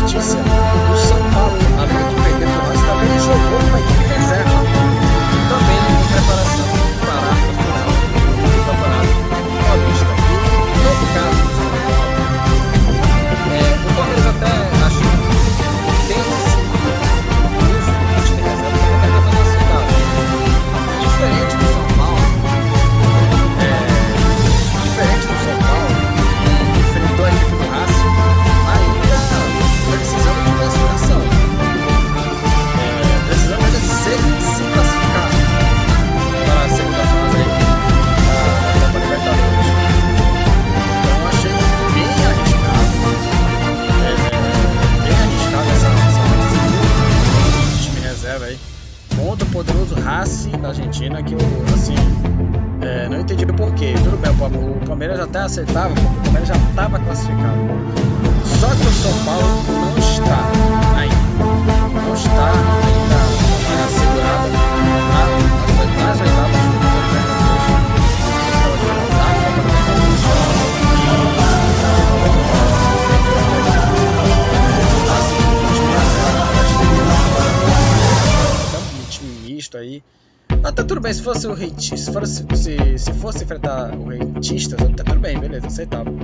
é, 0.05 0.07
e 0.07 0.09
Justiça, 0.09 0.36
o 0.36 0.96
São 0.96 1.18
Paulo, 1.32 1.59
além 1.78 2.09
de 2.09 2.22
perder 2.22 2.48
para 2.48 2.66
nós, 2.66 2.80
também 2.86 3.18
jogou 3.20 3.70
com 3.70 3.76
a 3.76 3.80
equipe 3.80 4.03
da 50.65 50.69
Argentina 50.71 51.23
que 51.23 51.35
eu 51.35 51.39
assim 51.75 51.95
é, 52.81 53.07
não 53.07 53.21
entendi 53.21 53.45
por 53.45 53.75
quê. 53.75 53.93
Tudo 54.03 54.17
bem, 54.17 54.31
o 54.31 54.87
Palmeiras 54.87 55.21
até 55.21 55.41
aceitava, 55.41 55.95
porque 55.95 56.07
o 56.07 56.23
Palmeiras 56.23 56.49
já 56.49 56.57
estava 56.57 56.99
classificado. 56.99 57.59
Só 58.61 58.69
que 58.69 58.87
o 58.87 58.93
São 58.93 59.25
Paulo 59.27 59.47
não 59.69 59.99
está 59.99 60.41
ainda. 60.97 61.15
Não 62.01 62.15
está 62.15 62.51
ainda 62.51 63.21
é, 63.69 63.85
assegurado 63.85 64.49
na, 65.11 66.07
nas, 66.07 66.21
oitavas 66.21 66.65
time 79.11 79.55
misto 79.55 79.77
aí. 79.77 80.03
Até 80.65 80.83
tudo 80.83 80.99
bem, 80.99 81.12
se 81.12 81.23
fosse 81.23 81.47
o 81.47 81.53
rentista, 81.53 81.99
se 81.99 82.11
fosse, 82.11 82.47
se, 82.55 82.99
se 82.99 83.12
fosse 83.12 83.45
enfrentar 83.45 83.95
o 83.95 84.09
rentistas, 84.09 84.81
até 84.81 85.03
tudo 85.03 85.21
bem, 85.21 85.39
beleza, 85.39 85.67
aceitável. 85.67 86.17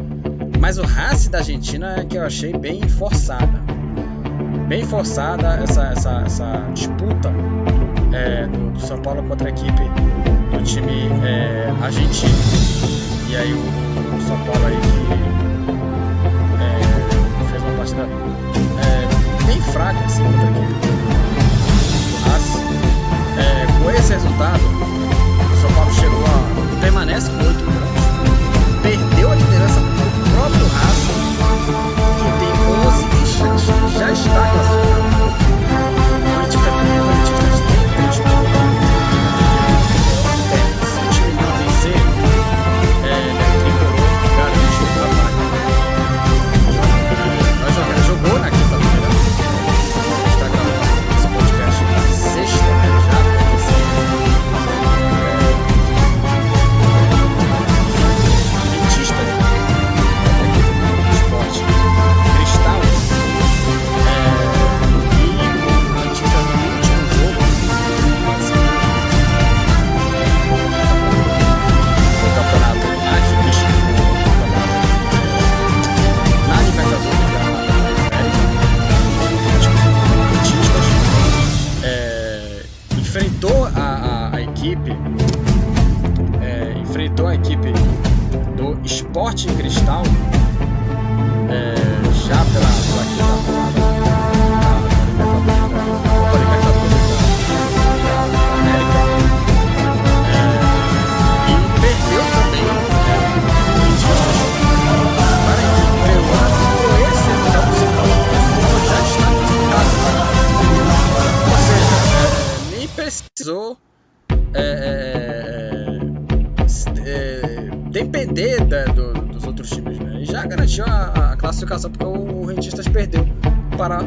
Mas 0.58 0.78
o 0.78 0.82
Racing 0.82 1.30
da 1.30 1.38
Argentina 1.38 2.00
é 2.00 2.04
que 2.06 2.16
eu 2.16 2.24
achei 2.24 2.56
bem 2.56 2.80
forçada. 2.88 3.60
Bem 4.66 4.82
forçada 4.82 5.60
essa, 5.62 5.82
essa, 5.88 6.22
essa 6.24 6.70
disputa 6.72 7.30
é, 8.14 8.46
do, 8.46 8.70
do, 8.70 8.80
São 8.80 8.98
Paulo 9.02 9.22
contra 9.24 9.48
a 9.48 9.50
equipe 9.50 9.82
do 10.52 10.64
time 10.64 11.08
é, 11.22 11.70
argentino. 11.82 12.32
E 13.28 13.36
aí 13.36 13.52
o, 13.52 13.58
o, 13.58 14.20
São 14.22 14.38
Paulo 14.46 14.66
aí 14.66 14.76
que 14.80 15.02
é, 16.62 17.50
fez 17.50 17.62
uma 17.62 17.76
partida 17.76 18.08
é, 18.80 19.44
bem 19.46 19.60
fraca 19.60 20.02
assim, 20.06 20.24
contra 20.24 20.46
a 20.46 20.50
equipe 20.50 21.29
com 23.82 23.90
esse 23.90 24.12
resultado, 24.12 24.60
o 24.60 25.60
São 25.60 25.72
Paulo 25.72 25.90
chegou 25.94 26.24
a. 26.26 26.80
permanece 26.80 27.30
com 27.30 27.46
8 27.46 27.64
pontos, 27.64 28.82
perdeu 28.82 29.32
a 29.32 29.34
liderança 29.34 29.80
do 29.80 30.30
próprio 30.34 30.66
Racing, 30.68 31.20
que 32.18 32.30
tem 32.40 32.52
11 32.76 33.88
e 33.88 33.98
já 33.98 34.12
está 34.12 34.46
classificado. 34.52 35.19
Esporte 89.40 89.70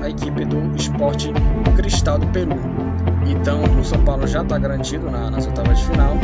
a 0.04 0.10
equipe 0.10 0.44
do 0.44 0.76
Esporte 0.76 1.32
Cristal 1.78 2.20
do 2.20 2.28
Peru. 2.28 2.52
Então 3.26 3.64
o 3.64 3.86
São 3.86 4.04
Paulo 4.04 4.28
já 4.28 4.42
está 4.42 4.58
garantido 4.58 5.10
na, 5.10 5.32
nas 5.32 5.46
oitavas 5.46 5.80
de 5.80 5.86
final. 5.86 6.18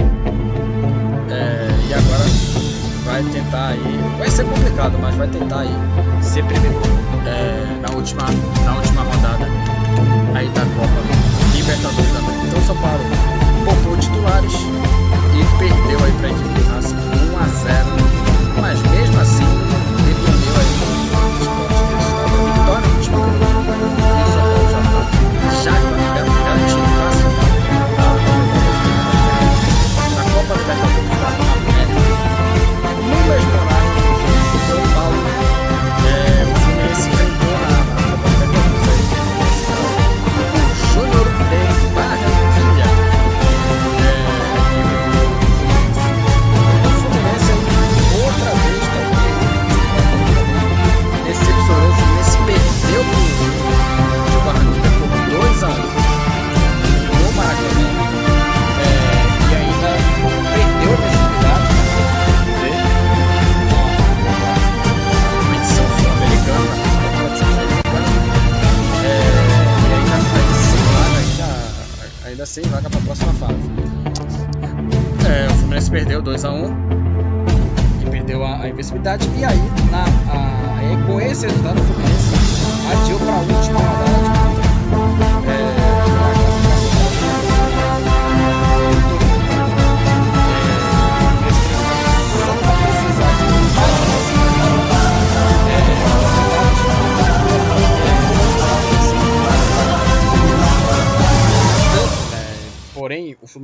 É, 1.31 1.87
e 1.87 1.93
agora 1.93 2.25
vai 3.05 3.23
tentar 3.23 3.69
aí. 3.69 3.99
Vai 4.17 4.29
ser 4.29 4.43
complicado, 4.45 4.97
mas 4.99 5.15
vai 5.15 5.27
tentar 5.29 5.61
aí 5.61 5.73
ser 6.21 6.43
primeiro 6.43 6.75
é, 7.25 7.79
na, 7.81 7.95
última, 7.95 8.23
na 8.65 8.75
última 8.75 9.01
rodada 9.01 9.45
aí 10.35 10.49
da 10.49 10.61
Copa 10.61 11.55
Libertadores 11.55 12.11
da 12.11 12.19
América. 12.19 12.47
Então 12.47 12.59
o 12.59 12.63
São 12.63 12.75
Paulo 12.77 13.03
poupou 13.63 13.97
titulares 13.97 14.53
e 14.53 15.57
perdeu 15.57 16.03
aí 16.03 16.11
para 16.19 16.27
a 16.27 16.31
equipe 16.31 16.59
do 16.59 16.69
Racing 16.73 16.95
1 16.95 17.37
a 17.37 17.47
0. 17.47 17.89
Mas 18.61 18.81
mesmo 18.91 19.21
assim, 19.21 19.58
sem 72.49 72.63
vaga 72.63 72.89
para 72.89 72.99
a 72.99 73.03
próxima 73.03 73.31
fase. 73.33 73.53
É, 75.29 75.45
o 75.51 75.55
Fluminense 75.57 75.91
perdeu 75.91 76.19
2 76.19 76.45
a 76.45 76.51
1 76.51 76.89
perdeu 78.09 78.43
a, 78.43 78.63
a 78.63 78.69
invencibilidade 78.69 79.29
e 79.37 79.45
aí, 79.45 79.59
na, 79.91 80.03
a, 80.03 81.05
com 81.05 81.21
esse 81.21 81.45
resultado 81.45 81.79
o 81.79 81.83
Fluminense 81.83 82.33
adiou 82.91 83.19
para 83.19 83.35
a 83.35 83.39
última 83.39 83.79
rodada 83.79 84.17
de 84.17 85.49
é, 85.51 85.88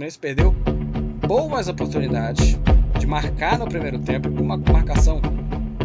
Fluminense 0.05 0.19
perdeu 0.19 0.55
boas 1.25 1.67
oportunidades 1.67 2.59
de 2.99 3.07
marcar 3.07 3.57
no 3.57 3.67
primeiro 3.67 3.97
tempo, 3.97 4.29
uma 4.29 4.55
marcação 4.55 5.19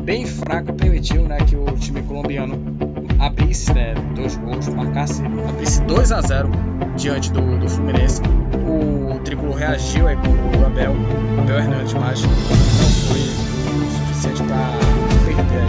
bem 0.03 0.27
fraca 0.27 0.75
permitiu 0.75 1.23
né, 1.23 1.39
que 1.39 1.57
o 1.57 1.64
time 1.77 2.03
colombiano 2.03 2.55
abrisse 3.18 3.73
né, 3.73 3.95
dois 4.14 4.37
gols, 4.37 4.68
marcasse, 4.68 5.23
abrisse 5.49 5.81
2 5.85 6.12
a 6.12 6.21
0 6.21 6.51
diante 6.97 7.33
do, 7.33 7.59
do 7.59 7.68
Fluminense. 7.68 8.21
O 8.66 9.18
tricolor 9.21 9.57
reagiu 9.57 10.07
aí 10.07 10.16
com 10.16 10.59
o 10.59 10.66
Abel, 10.66 10.95
Abel 11.39 11.59
Hernandes, 11.59 11.95
mas 11.95 12.23
não 12.23 12.31
foi 13.09 13.21
o 13.21 13.91
suficiente 13.91 14.43
para 14.43 14.68
perder 15.25 15.62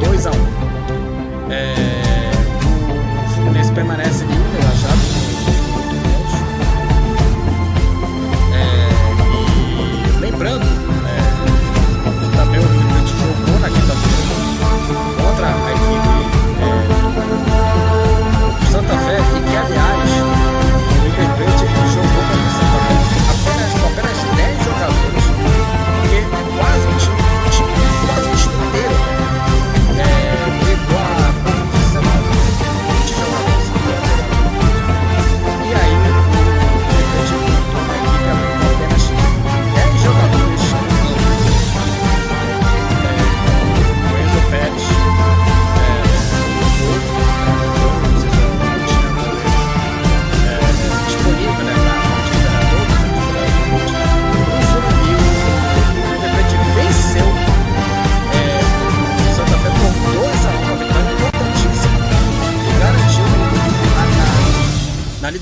aí. 0.00 0.08
2 0.08 0.26
a 0.26 0.30
1 0.30 0.34
é, 1.52 1.74
o, 3.24 3.28
Fluminense 3.34 3.72
permanece 3.72 4.24
líder 4.24 4.53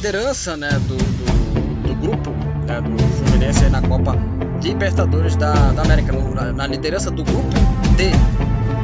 liderança 0.03 0.57
né, 0.57 0.69
do, 0.89 0.97
do, 0.97 1.87
do 1.87 1.95
grupo 1.95 2.31
né, 2.67 2.81
do 2.81 2.99
Fluminense 2.99 3.69
na 3.69 3.81
Copa 3.83 4.19
Libertadores 4.61 5.37
da, 5.37 5.53
da 5.71 5.83
América, 5.83 6.13
na, 6.13 6.53
na 6.53 6.67
liderança 6.67 7.09
do 7.09 7.23
grupo 7.23 7.49
D 7.97 8.11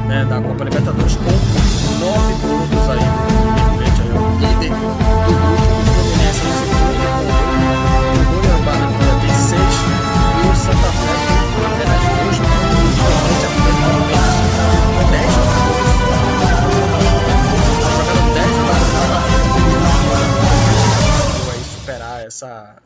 né, 0.07 0.25
da 0.27 0.41
Copa 0.41 0.63
Libertadores 0.63 1.17
com 1.17 1.25
9 1.25 2.35
pontos 2.35 2.89
aí. 2.89 2.99
O 3.01 3.43
River 3.43 3.69
Plate 3.75 4.01
aí 4.01 4.09
é 4.09 4.21
o 4.21 4.39
líder 4.39 5.28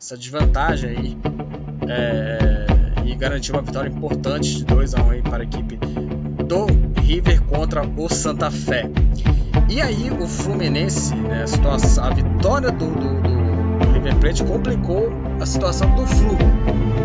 essa, 0.03 0.17
desvantagem 0.17 0.89
aí 0.89 1.17
é, 1.87 2.65
e 3.05 3.15
garantir 3.15 3.53
uma 3.53 3.61
vitória 3.61 3.87
importante 3.87 4.57
de 4.57 4.65
2 4.65 4.95
a 4.95 5.01
1 5.01 5.09
aí 5.11 5.21
para 5.21 5.37
a 5.37 5.43
equipe 5.43 5.77
do 5.77 6.65
River 7.01 7.41
contra 7.43 7.83
o 7.87 8.09
Santa 8.09 8.51
Fé. 8.51 8.89
E 9.69 9.81
aí 9.81 10.11
o 10.11 10.27
Fluminense, 10.27 11.15
né, 11.15 11.43
a, 11.43 11.47
situação, 11.47 12.03
a 12.03 12.09
vitória 12.09 12.69
do, 12.69 12.85
do, 12.87 13.21
do- 13.21 13.93
River 13.93 14.15
Plate 14.17 14.43
complicou 14.43 15.09
a 15.39 15.45
situação 15.45 15.95
do 15.95 16.05
Flu, 16.05 16.37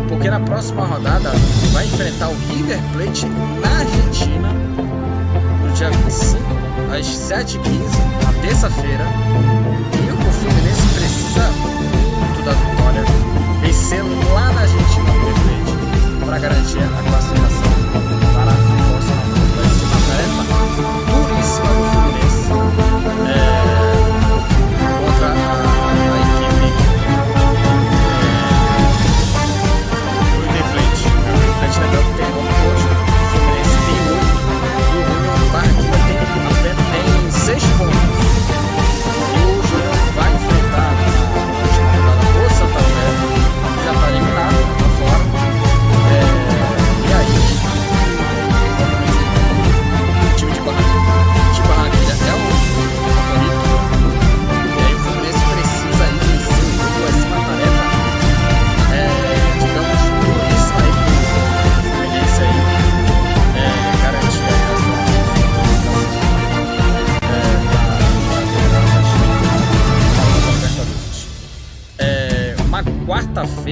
porque 0.09 0.29
na 0.29 0.41
próxima 0.41 0.85
rodada 0.85 1.31
vai 1.71 1.85
enfrentar 1.85 2.27
o 2.27 2.35
River 2.35 2.79
Plate 2.91 3.25
na 3.61 3.79
Argentina 3.79 4.49
no 5.63 5.73
dia 5.73 5.89
25 5.89 6.43
às 6.93 7.05
7h15, 7.05 8.25
na 8.25 8.41
terça-feira. 8.41 9.05
E 9.95 10.11
o 10.11 10.31
Fluminense 10.33 10.81
precisa 10.95 11.68
vitória 12.89 13.03
vencer 13.61 14.03
lá 14.33 14.51
na 14.51 14.61
Argentina 14.61 15.11
para 16.25 16.39
garantir 16.39 16.79
a 16.79 17.09
classificação 17.09 18.28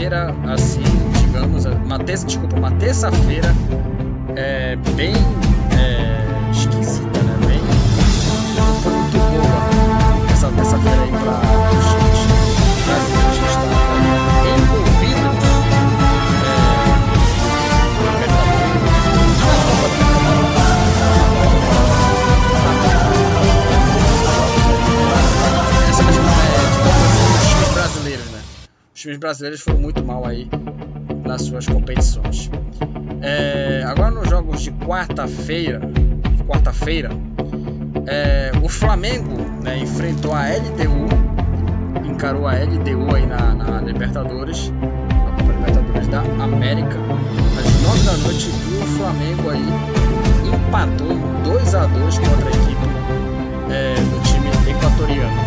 quarta-feira, 0.07 0.33
assim, 0.51 0.83
digamos, 1.25 1.65
uma 1.65 1.99
terça, 1.99 2.25
desculpa, 2.25 2.55
uma 2.55 2.71
terça-feira 2.71 3.53
é, 4.35 4.75
bem 4.95 5.13
times 29.07 29.19
brasileiros 29.19 29.61
foram 29.61 29.79
muito 29.79 30.03
mal 30.03 30.25
aí 30.25 30.49
nas 31.25 31.43
suas 31.43 31.65
competições. 31.65 32.49
É, 33.21 33.81
agora 33.85 34.11
nos 34.11 34.29
jogos 34.29 34.61
de 34.61 34.71
quarta-feira, 34.71 35.79
quarta-feira, 36.45 37.09
é, 38.05 38.51
o 38.61 38.67
Flamengo 38.67 39.37
né, 39.63 39.79
enfrentou 39.79 40.33
a 40.33 40.49
LDU, 40.49 41.07
encarou 42.05 42.47
a 42.47 42.55
LDU 42.55 43.15
aí 43.15 43.25
na, 43.25 43.55
na 43.55 43.81
Libertadores, 43.81 44.71
na 44.71 45.31
Copa 45.37 45.53
Libertadores 45.53 46.07
da 46.09 46.19
América, 46.43 46.97
às 47.57 47.81
9 47.83 48.03
da 48.03 48.17
noite 48.17 48.49
o 48.49 48.85
Flamengo 48.97 49.49
aí 49.49 49.65
empatou 50.53 51.17
2 51.45 51.75
a 51.75 51.85
2 51.85 52.19
contra 52.19 52.45
a 52.45 52.51
equipe 52.51 53.71
é, 53.71 53.95
do 53.95 54.21
time 54.23 54.49
equatoriano. 54.69 55.46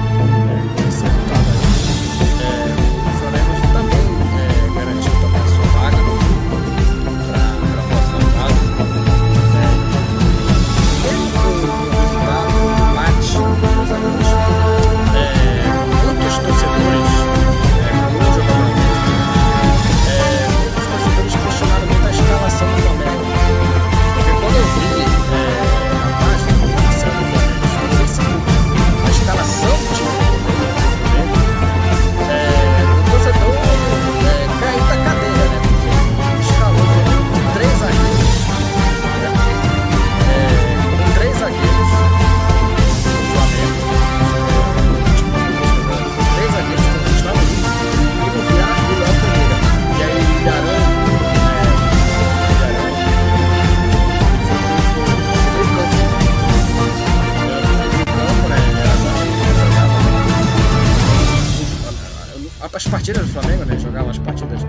Partidas 63.11 63.27
do 63.27 63.33
Flamengo, 63.33 63.65
né? 63.65 63.79
Jogava 63.79 64.11
as 64.11 64.19
partidas 64.19 64.61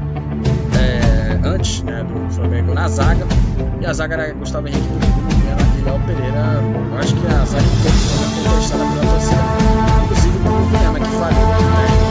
é, 0.79 1.47
antes 1.47 1.83
né, 1.83 2.03
do 2.03 2.33
Flamengo 2.33 2.73
na 2.73 2.87
zaga. 2.87 3.25
E 3.79 3.85
a 3.85 3.93
zaga 3.93 4.15
era 4.15 4.33
Gustavo 4.33 4.67
Henrique 4.67 4.87
do 4.87 4.99
Viana 5.35 5.61
e 5.77 5.81
Léo 5.83 5.99
Pereira. 6.05 6.61
Eu 6.91 6.97
acho 6.97 7.15
que 7.15 7.27
a 7.27 7.45
zaga 7.45 7.63
do 7.63 7.75
Flamengo 7.77 8.41
foi 8.43 8.55
testada 8.55 8.83
pela 8.85 9.11
torcida. 9.11 9.41
Inclusive 10.03 10.37
o 10.37 10.41
Bruno 10.41 10.65
Viana 10.65 10.99
que 10.99 11.05
falhou 11.07 11.49
né, 11.49 12.11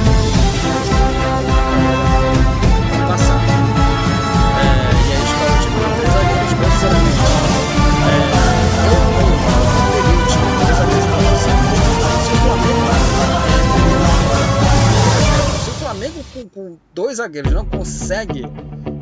com, 16.45 16.49
com 16.49 16.77
dois 16.95 17.17
zagueiros 17.19 17.53
não 17.53 17.65
consegue 17.65 18.45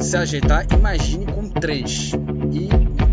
se 0.01 0.17
ajeitar, 0.17 0.67
imagine 0.73 1.27
com 1.27 1.49
três. 1.49 2.13
E 2.53 2.69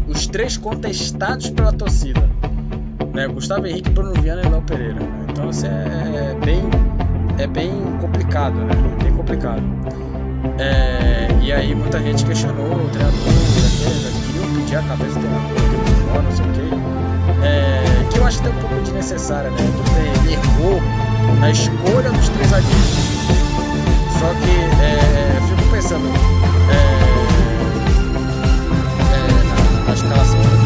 os 0.09 0.27
três 0.27 0.57
contestados 0.57 1.49
pela 1.49 1.71
torcida. 1.73 2.21
Né? 3.13 3.27
Gustavo 3.27 3.65
Henrique, 3.67 3.89
Bruno 3.89 4.13
Viana 4.21 4.41
e 4.43 4.49
Léo 4.49 4.61
Pereira. 4.61 4.97
Então 5.29 5.49
assim, 5.49 5.67
é, 5.67 6.31
é 6.31 6.45
bem, 6.45 6.61
é 7.37 7.47
bem 7.47 7.71
complicado, 8.01 8.55
né? 8.55 8.73
Bem 9.03 9.13
complicado. 9.13 9.63
É, 10.59 11.27
e 11.41 11.51
aí 11.51 11.73
muita 11.75 11.99
gente 11.99 12.25
questionou 12.25 12.65
o 12.85 12.89
treinador, 12.89 13.19
que- 13.19 14.31
queriam 14.31 14.55
pedir 14.55 14.75
a 14.75 14.83
cabeça 14.83 15.19
do 15.19 15.19
treinador, 15.19 15.55
que 15.55 16.23
não 16.23 16.31
sei 16.31 16.45
o 16.45 16.49
quê. 16.53 16.75
É, 17.45 18.09
que 18.11 18.19
eu 18.19 18.25
acho 18.25 18.39
até 18.41 18.49
um 18.49 18.59
pouco 18.59 18.75
desnecessária, 18.83 19.49
né? 19.49 19.57
Ele 20.23 20.33
errou 20.33 20.81
na 21.39 21.49
escolha 21.51 22.11
dos 22.11 22.29
três 22.29 22.49
zagueiros. 22.49 23.14
Só 24.25 24.33
que 24.33 24.49
é, 24.81 25.37
eu 25.37 25.41
fico 25.47 25.69
pensando 25.69 26.07
é, 26.71 26.79
é, 29.13 29.21
na, 29.43 29.85
na 29.85 29.93
escalação 29.93 30.64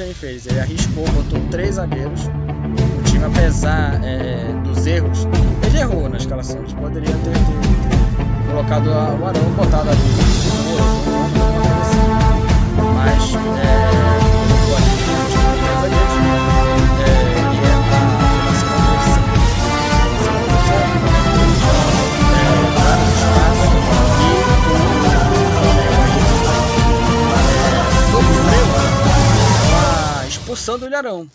também 0.00 0.14
fez. 0.14 0.46
Ele 0.46 0.58
arriscou, 0.58 1.06
botou 1.10 1.38
três 1.50 1.74
zagueiros. 1.74 2.22
O 2.24 3.02
time, 3.04 3.24
apesar 3.24 4.02
é, 4.02 4.50
dos 4.64 4.86
erros, 4.86 5.28
ele 5.66 5.78
errou 5.78 6.08
na 6.08 6.16
escalação. 6.16 6.62
Ele 6.62 6.74
poderia 6.74 7.12
ter, 7.12 7.32
ter, 7.32 7.34
ter 7.34 8.50
colocado 8.50 8.86
o 8.86 9.26
Arão, 9.26 9.42
botado 9.56 9.90
ali. 9.90 10.00
Mas 12.94 13.34
é, 13.58 14.29
o 30.50 30.86
Ilharão. 30.86 31.28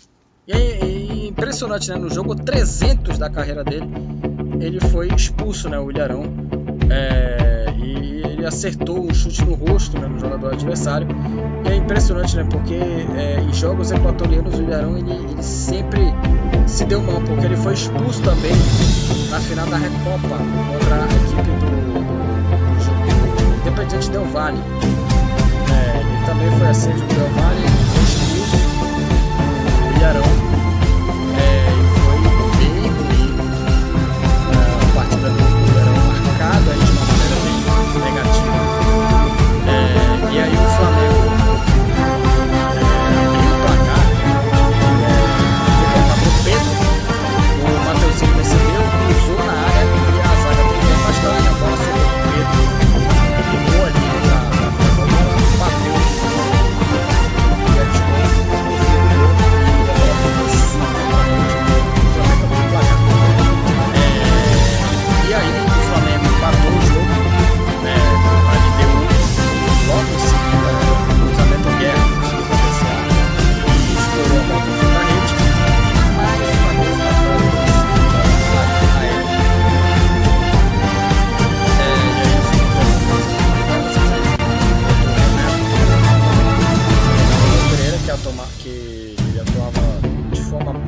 E 0.46 0.52
é 0.52 1.28
impressionante, 1.28 1.90
né? 1.90 1.96
No 1.96 2.10
jogo 2.10 2.36
300 2.36 3.18
da 3.18 3.30
carreira 3.30 3.64
dele, 3.64 3.90
ele 4.60 4.80
foi 4.80 5.08
expulso, 5.08 5.70
né? 5.70 5.80
O 5.80 5.90
Ilharão. 5.90 6.24
É, 6.90 7.74
e 7.78 8.24
ele 8.26 8.46
acertou 8.46 9.00
um 9.00 9.14
chute 9.14 9.44
no 9.46 9.56
rosto 9.56 9.98
né, 9.98 10.08
no 10.08 10.20
jogador 10.20 10.54
adversário. 10.54 11.08
E 11.66 11.70
é 11.70 11.76
impressionante, 11.76 12.36
né? 12.36 12.46
Porque 12.50 12.74
é, 12.74 13.40
em 13.40 13.54
jogos 13.54 13.90
equatorianos 13.92 14.60
o 14.60 14.62
Ilharão 14.62 14.98
ele, 14.98 15.12
ele, 15.12 15.42
sempre 15.42 16.02
se 16.68 16.84
deu 16.84 17.02
mal, 17.02 17.22
porque 17.22 17.46
ele 17.46 17.56
foi 17.56 17.74
expulso 17.74 18.22
também 18.22 18.52
na 19.30 19.40
final 19.40 19.66
da 19.68 19.78
Recopa 19.78 20.38
contra 20.74 20.96
a 20.96 21.06
equipe 21.06 21.52
do, 21.60 21.70
do, 21.86 23.54
do 23.54 23.62
Independiente 23.62 24.12
Del 24.12 24.26
Valle. 24.26 24.60
É, 25.72 26.00
ele 26.02 26.26
também 26.26 26.60
foi 26.60 26.68
assim 26.68 26.92
do 26.92 27.16
Del 27.16 27.30
Valle 30.06 30.20
Ilharão. 30.20 30.46
É, 30.52 30.55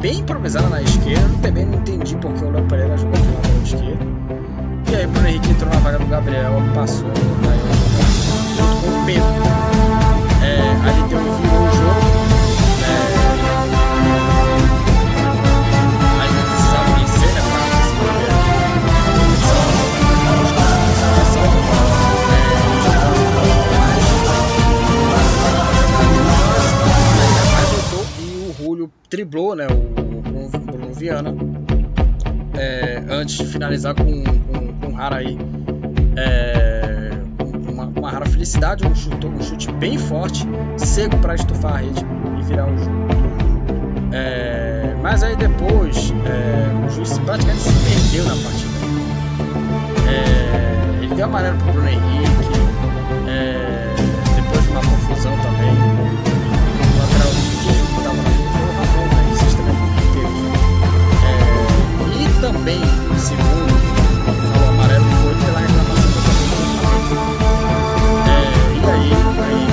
bem 0.08 0.20
improvisada 0.20 0.70
na 0.70 0.82
esquerda. 0.82 1.30
Também 1.41 1.66
não 1.66 1.74
entendi 1.80 2.16
porque 2.16 2.43
o 2.45 2.49
Léo 2.49 2.64
Pereira 2.66 2.97
jogou 2.97 3.20
de 3.20 3.28
lado 3.28 3.64
esquerda. 3.64 4.05
E 4.89 4.95
aí 4.95 5.05
o 5.05 5.10
Bruno 5.10 5.28
Henrique 5.28 5.49
entrou 5.49 5.70
na 5.70 5.80
vaga 5.80 5.99
do 5.99 6.05
Gabriel, 6.05 6.53
passou 6.74 7.10
aí, 7.10 7.14
junto 8.55 8.78
com 8.82 8.88
o 8.88 9.05
Pedro. 9.05 9.28
É, 10.41 10.60
ali 10.89 11.03
deu 11.10 11.20
um 11.20 11.24
virou 11.41 11.60
o 11.60 11.72
jogo. 11.76 12.08
É, 12.84 12.88
né? 12.88 13.68
E 28.20 28.89
driblou, 29.10 29.55
né? 29.55 29.68
O, 29.68 29.86
Viana. 30.97 31.33
É, 32.57 33.03
antes 33.07 33.37
de 33.37 33.45
finalizar 33.45 33.93
com, 33.93 34.23
com, 34.23 34.73
com 34.73 34.93
o 34.93 34.97
Hara 34.97 35.17
aí. 35.17 35.37
É, 36.15 37.11
uma, 37.71 37.85
uma 37.85 38.09
rara 38.09 38.25
felicidade, 38.25 38.85
um 38.85 38.95
chute, 38.95 39.27
um 39.27 39.41
chute 39.41 39.71
bem 39.73 39.97
forte, 39.97 40.47
seco 40.77 41.15
para 41.17 41.35
estufar 41.35 41.75
a 41.75 41.77
rede 41.77 42.03
e 42.39 42.43
virar 42.43 42.65
um 42.65 42.77
jogo. 42.77 43.07
É, 44.11 44.95
mas 45.01 45.21
aí 45.21 45.35
depois 45.35 46.11
é, 46.25 46.85
o 46.85 46.89
juiz 46.89 47.19
praticamente 47.19 47.61
se 47.61 47.71
perdeu 47.71 48.25
na 48.25 48.43
partida. 48.43 48.77
É, 50.09 51.03
ele 51.03 51.13
deu 51.13 51.25
amarelo 51.25 51.57
pro 51.57 51.73
Bruno 51.73 51.89
Henrique, 51.89 52.57
também, 62.51 62.79
segundo 63.17 63.73
o 64.63 64.69
amarelo, 64.69 65.03
foi 65.21 65.35
pela 65.35 65.59
reclamação 65.59 66.11
Flamengo. 66.21 66.55
É, 68.25 68.39
e 68.73 68.85
aí, 68.89 69.11
aí 69.43 69.67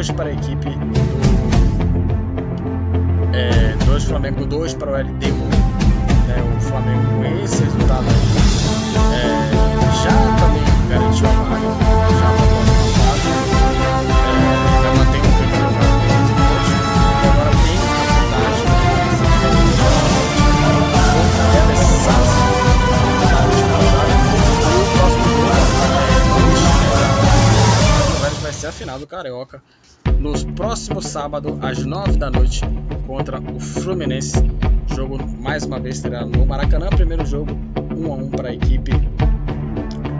2 0.00 0.12
para 0.12 0.30
a 0.30 0.32
equipe. 0.32 0.68
É, 3.34 3.76
2 3.84 4.04
Flamengo 4.04 4.46
2 4.46 4.72
para 4.72 4.92
o 4.92 4.94
LD1. 4.94 5.34
Né? 6.26 6.42
O 6.56 6.60
Flamengo 6.62 7.06
com 7.16 7.24
esse 7.44 7.62
resultado 7.64 8.06
é, 9.12 9.50
já 10.02 10.16
também 10.40 10.64
garantiu 10.88 11.26
a 11.26 11.32
vaga, 11.32 11.68
já 12.18 12.28
para 12.32 12.44
a 12.44 12.48
próxima 12.48 12.88
fase. 12.96 13.28
É, 14.24 14.40
vai 14.80 14.92
manter 14.96 15.18
o 15.18 15.28
primeiro 15.36 15.68
lugar 15.68 15.92
com 15.92 16.08
15 16.16 16.32
pontos. 16.40 16.70
E 17.20 17.28
agora 17.28 17.50
tem 17.60 17.76
a 17.76 17.92
vantagem 18.08 18.64
que 18.64 19.44
ela 19.44 19.60
é, 21.44 21.72
é 21.72 21.76
Sassi. 21.76 22.40
vai 28.40 28.52
ser 28.52 28.66
a 28.66 28.72
final 28.72 28.98
do 28.98 29.06
Carioca 29.06 29.62
no 30.20 30.34
próximo 30.52 31.00
sábado 31.00 31.58
às 31.62 31.84
9 31.84 32.18
da 32.18 32.30
noite 32.30 32.60
contra 33.06 33.40
o 33.40 33.58
Fluminense. 33.58 34.38
O 34.90 34.94
jogo 34.94 35.18
mais 35.40 35.64
uma 35.64 35.80
vez 35.80 35.96
será 35.98 36.26
no 36.26 36.44
Maracanã. 36.44 36.88
Primeiro 36.90 37.24
jogo 37.24 37.56
1 37.96 38.12
a 38.12 38.16
1 38.16 38.28
para 38.28 38.48
a 38.50 38.54
equipe 38.54 38.92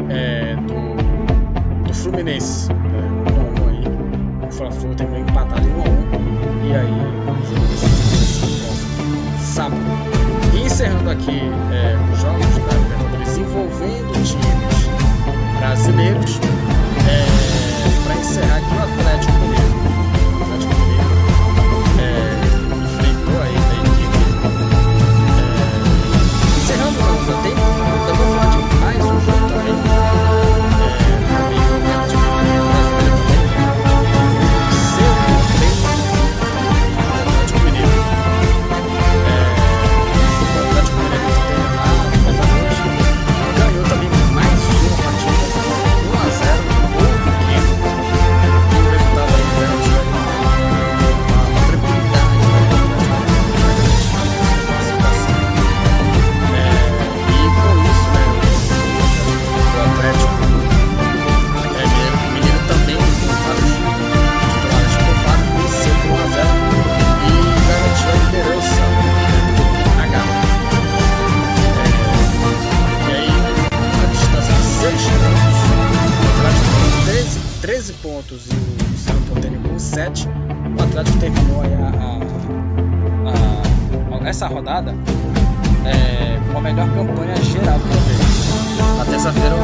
é, 0.09 0.57
do, 0.57 1.87
do 1.87 1.95
Fluminense. 1.95 2.71
É, 2.73 2.75
1 2.75 3.41
a 3.41 3.67
1 3.67 3.69
aí. 3.69 3.85
O 4.49 4.51
Fla-Flu 4.51 4.95
terminou 4.95 5.21
empatado 5.21 5.69
em 5.69 5.73
1 5.73 5.81
a 5.81 5.85
1 5.85 6.67
e 6.67 6.75
aí 6.75 6.91
o 6.91 7.23
próximo 7.25 7.61
sábado. 9.39 9.83
Encerrando 10.65 11.11
aqui 11.11 11.41
é, 11.73 12.13
os 12.13 12.21
jogos 12.21 12.47
da 12.47 12.75
Libertadores 12.75 13.37
envolvendo 13.37 14.13
times 14.25 15.59
brasileiros. 15.59 16.41
É, 17.07 17.51
Container. 27.31 27.60
Sociedade 81.01 81.19
terminou 81.19 81.63
a, 81.63 81.67
a, 83.31 84.17
a, 84.23 84.29
essa 84.29 84.47
rodada 84.47 84.95
é, 85.87 86.39
com 86.53 86.59
a 86.59 86.61
melhor 86.61 86.87
campanha 86.93 87.37
geral 87.37 87.79
do 87.79 87.89
Palmeiras. 87.89 88.99
Na 88.99 89.05
terça-feira, 89.07 89.55
a 89.55 89.59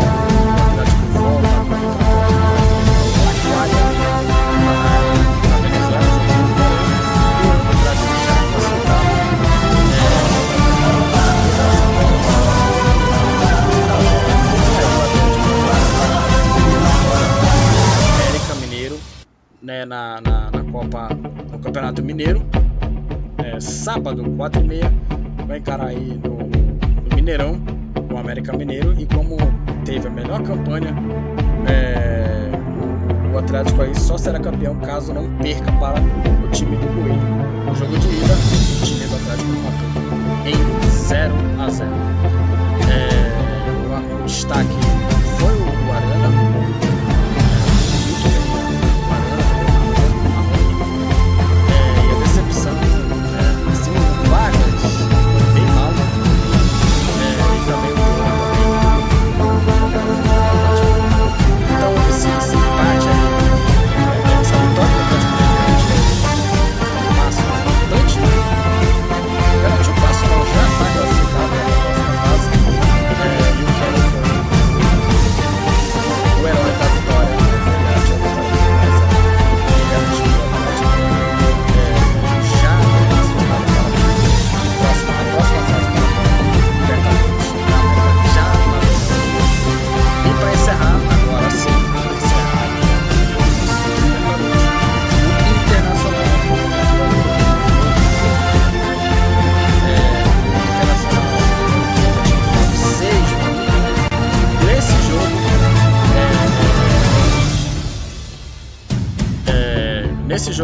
Venezuela. 18.55 19.07
Né, 19.63 19.85
na, 19.85 20.21
na 20.21 20.36
Copa, 20.87 21.09
no 21.51 21.59
Campeonato 21.59 22.03
Mineiro. 22.03 22.43
É, 23.39 23.61
sábado, 23.61 24.25
4 24.37 24.61
e 24.61 24.65
meia, 24.65 24.93
vai 25.47 25.59
encarar 25.59 25.87
aí 25.87 26.19
no, 26.23 26.37
no 26.37 27.17
Mineirão, 27.17 27.61
o 28.13 28.17
América 28.17 28.57
Mineiro. 28.57 28.95
E 28.99 29.07
como 29.07 29.37
teve 29.85 30.07
a 30.07 30.11
melhor 30.11 30.43
campanha, 30.43 30.95
é, 31.69 32.51
o 33.35 33.39
Atlético 33.39 33.83
aí 33.83 33.95
só 33.95 34.17
será 34.17 34.39
campeão 34.39 34.77
caso 34.77 35.13
não 35.13 35.29
perca 35.39 35.71
para 35.73 36.01
o 36.01 36.51
time 36.51 36.77
do 36.77 36.87
Coelho. 36.87 37.67
No 37.67 37.75
jogo 37.75 37.99
de 37.99 38.07
ida, 38.07 38.35
o 38.81 38.85
time 38.85 39.07
do 39.07 39.17
Atlético 39.17 39.51
matou 39.65 39.87
em 40.47 40.91
0 40.91 41.35
a 41.59 41.69
0 41.69 41.91
é, 42.89 44.15
o, 44.15 44.23
o 44.23 44.25
destaque 44.25 44.69
foi 45.39 45.53
o 45.53 45.93
Arana. 45.93 46.86
O 54.77 54.89
Vargas 54.89 55.16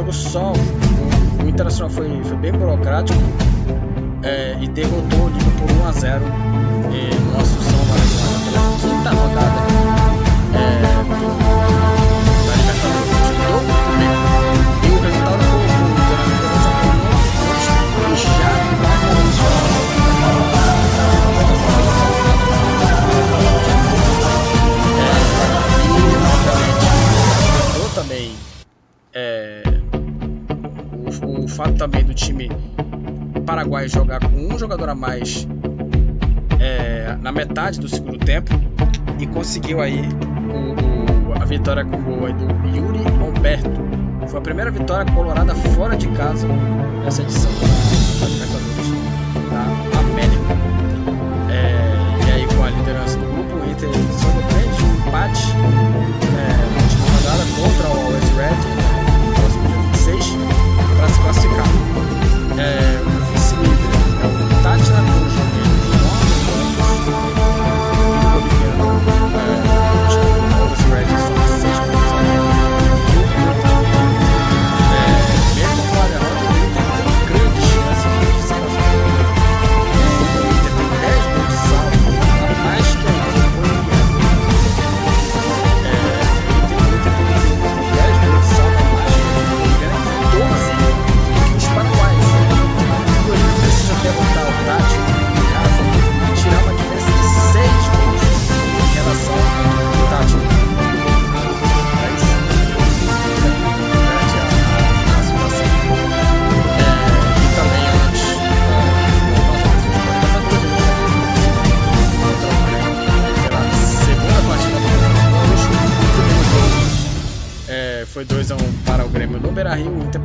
jogo 0.03 0.12
só 0.12 0.53
o, 0.53 1.48
Internacional 1.48 1.90
foi, 1.90 2.09
foi 2.24 2.36
bem 2.38 2.53
burocrático 2.53 3.18
é, 4.22 4.57
e 4.61 4.68
derrotou 4.68 5.26
o 5.26 5.28
Liga 5.28 5.50
por 5.59 5.70
1 5.70 5.88
a 5.88 5.92
0 5.92 6.24
é, 6.24 7.14
no 7.20 7.40
Assunção 7.40 7.84
Maracanã 7.86 8.32
quinta 8.80 9.11
rodada 9.11 9.61
metade 37.53 37.78
do 37.80 37.86
segundo 37.88 38.18
tempo 38.18 38.50
e 39.18 39.26
conseguiu 39.26 39.82
aí 39.82 40.00
o, 40.48 41.28
o- 41.30 41.34
a 41.42 41.44
vitória 41.44 41.84
com 41.84 41.96
o 41.98 42.03
gol 42.03 42.24
aí 42.26 42.32
do 42.32 42.46
Yuri 42.74 43.00
Alberto. 43.20 43.70
Foi 44.26 44.38
a 44.38 44.42
primeira 44.42 44.70
vitória 44.70 45.05
colorada 45.12 45.55
fora 45.55 45.94
de 45.94 46.09
casa 46.09 46.48
nessa 47.05 47.20
edição 47.20 47.50
da, 47.53 48.26
Libertadores 48.26 48.88
da 49.92 49.98
América. 50.00 50.55
É, 51.50 52.26
e 52.26 52.30
aí 52.32 52.46
com 52.57 52.62
a 52.64 52.70
liderança 52.70 53.18
do 53.18 53.26
grupo, 53.26 53.57
o 53.57 53.70
Inter 53.70 53.90
de 53.90 53.96
um 54.84 55.09
empate 55.09 55.44
é, 56.32 56.57
na 56.57 56.82
última 56.82 57.07
rodada 57.16 57.44
contra 57.55 57.88
o 57.88 58.07
Always 58.07 58.30
Red, 58.38 58.61
no 59.26 59.32
próximo 59.34 59.68
dia 59.68 59.76
26, 59.92 60.36
para 60.96 61.09
se 61.11 61.20
classificar. 61.20 61.66
É, 62.59 62.91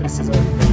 gracias. 0.08 0.67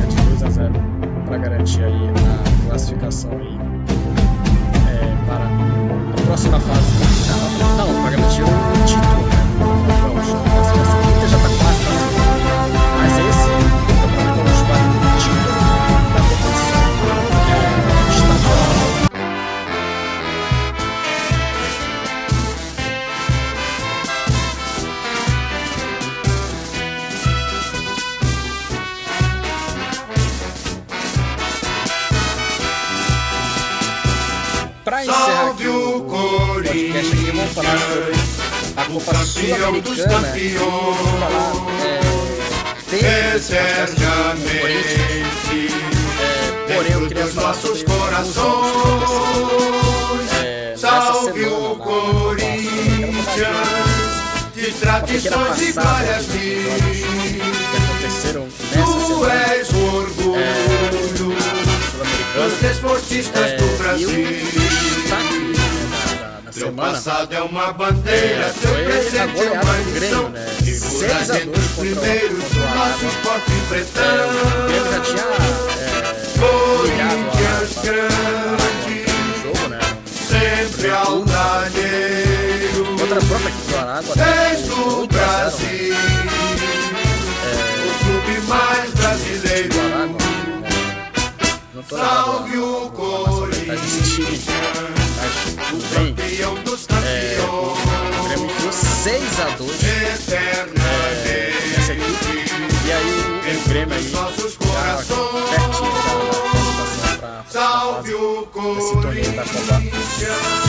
Corações. 48.33 50.33
é, 50.43 50.75
Salve 50.77 51.33
semana, 51.45 51.59
o 51.59 51.77
Copa. 51.77 51.85
Corinthians, 51.85 53.15
de 54.55 54.73
tradições 54.73 55.61
e 55.63 55.73
glórias 55.73 56.27
aconteceram 57.77 58.49
Tu 58.73 59.27
és 59.27 59.69
o 59.71 59.97
orgulho 59.97 61.17
Jogando. 61.17 61.35
dos 62.35 62.53
desportistas 62.61 63.51
É, 63.51 63.57
do 63.57 63.67
Brasil. 63.79 64.09
né, 64.09 64.15
semana 66.53 66.93
passado 66.93 67.33
é 67.35 67.41
uma 67.43 67.73
bandeira, 67.73 68.47
a 68.47 68.51
presente 68.85 69.41
é 69.43 69.51
uma 69.51 69.77
lição. 70.01 70.29
né? 70.31 70.47
Segura 70.65 70.91
6 70.91 71.13
a 71.13 71.15
a 71.15 71.19
2 71.25 71.39
gente 71.39 71.49
os 71.49 71.55
contra 71.57 71.61
o- 71.61 71.81
primeiros 71.81 72.45
contra 72.45 72.61
o 72.61 72.63
do 72.63 72.75
nosso 72.75 73.05
esporte 73.07 73.53
É, 73.53 73.55
pretão. 73.69 74.29
Corinthians 77.65 77.83
grande, 77.83 79.07
jogo, 79.43 79.69
né? 79.69 79.79
sempre 80.05 80.91
altaneiro. 80.91 82.85
Contra 82.99 83.19
a 83.19 83.25
própria 83.25 83.49
equipe 83.49 83.71
do 83.71 83.79
Aragua, 83.79 84.17
né? 84.17 84.51
És 84.51 84.69
do 84.69 85.01
8 85.01 85.17
a 85.19 85.49
0, 85.49 85.55
Brasil, 85.55 85.95
é, 87.45 87.57
o 87.87 87.91
clube 88.05 88.41
mais 88.49 88.91
brasileiro. 88.91 89.75
lembrado 89.75 90.25
Salve 91.89 92.59
o 92.59 92.91
mas 93.67 93.81
tudo 95.69 95.85
bem. 95.95 96.15
Campeão 96.15 96.55
dos 96.65 96.87
É, 96.91 97.39
o, 97.41 98.25
Grêmio 98.27 98.47
enfiou 98.47 98.73
6 98.73 99.41
a 99.41 99.49
2 99.57 99.71
eternamente. 99.83 100.75
nessa 101.77 101.93
equipe. 101.93 102.45
E 102.87 102.93
aí 102.93 103.11
o, 103.57 103.69
Grêmio 103.69 103.95
aí 103.95 104.05
pertinho 105.51 105.93
da, 105.93 106.34
Salve 107.55 108.13
o 108.13 108.49
Copa 108.53 109.01
Corinthians. 109.01 109.49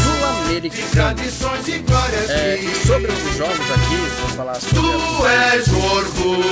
Sul-Americana. 0.04 0.92
Tradições 0.92 1.68
e 1.68 1.80
glórias 1.80 2.30
É, 2.30 2.60
e 2.60 2.76
sobre 2.86 3.12
os 3.12 3.36
jogos 3.36 3.72
aqui, 3.72 3.96
vou 4.22 4.30
falar 4.30 4.54
sobre 4.54 4.82
Tu 4.82 5.26
és 5.26 5.68
o 5.68 5.78
orgulho 5.84 6.44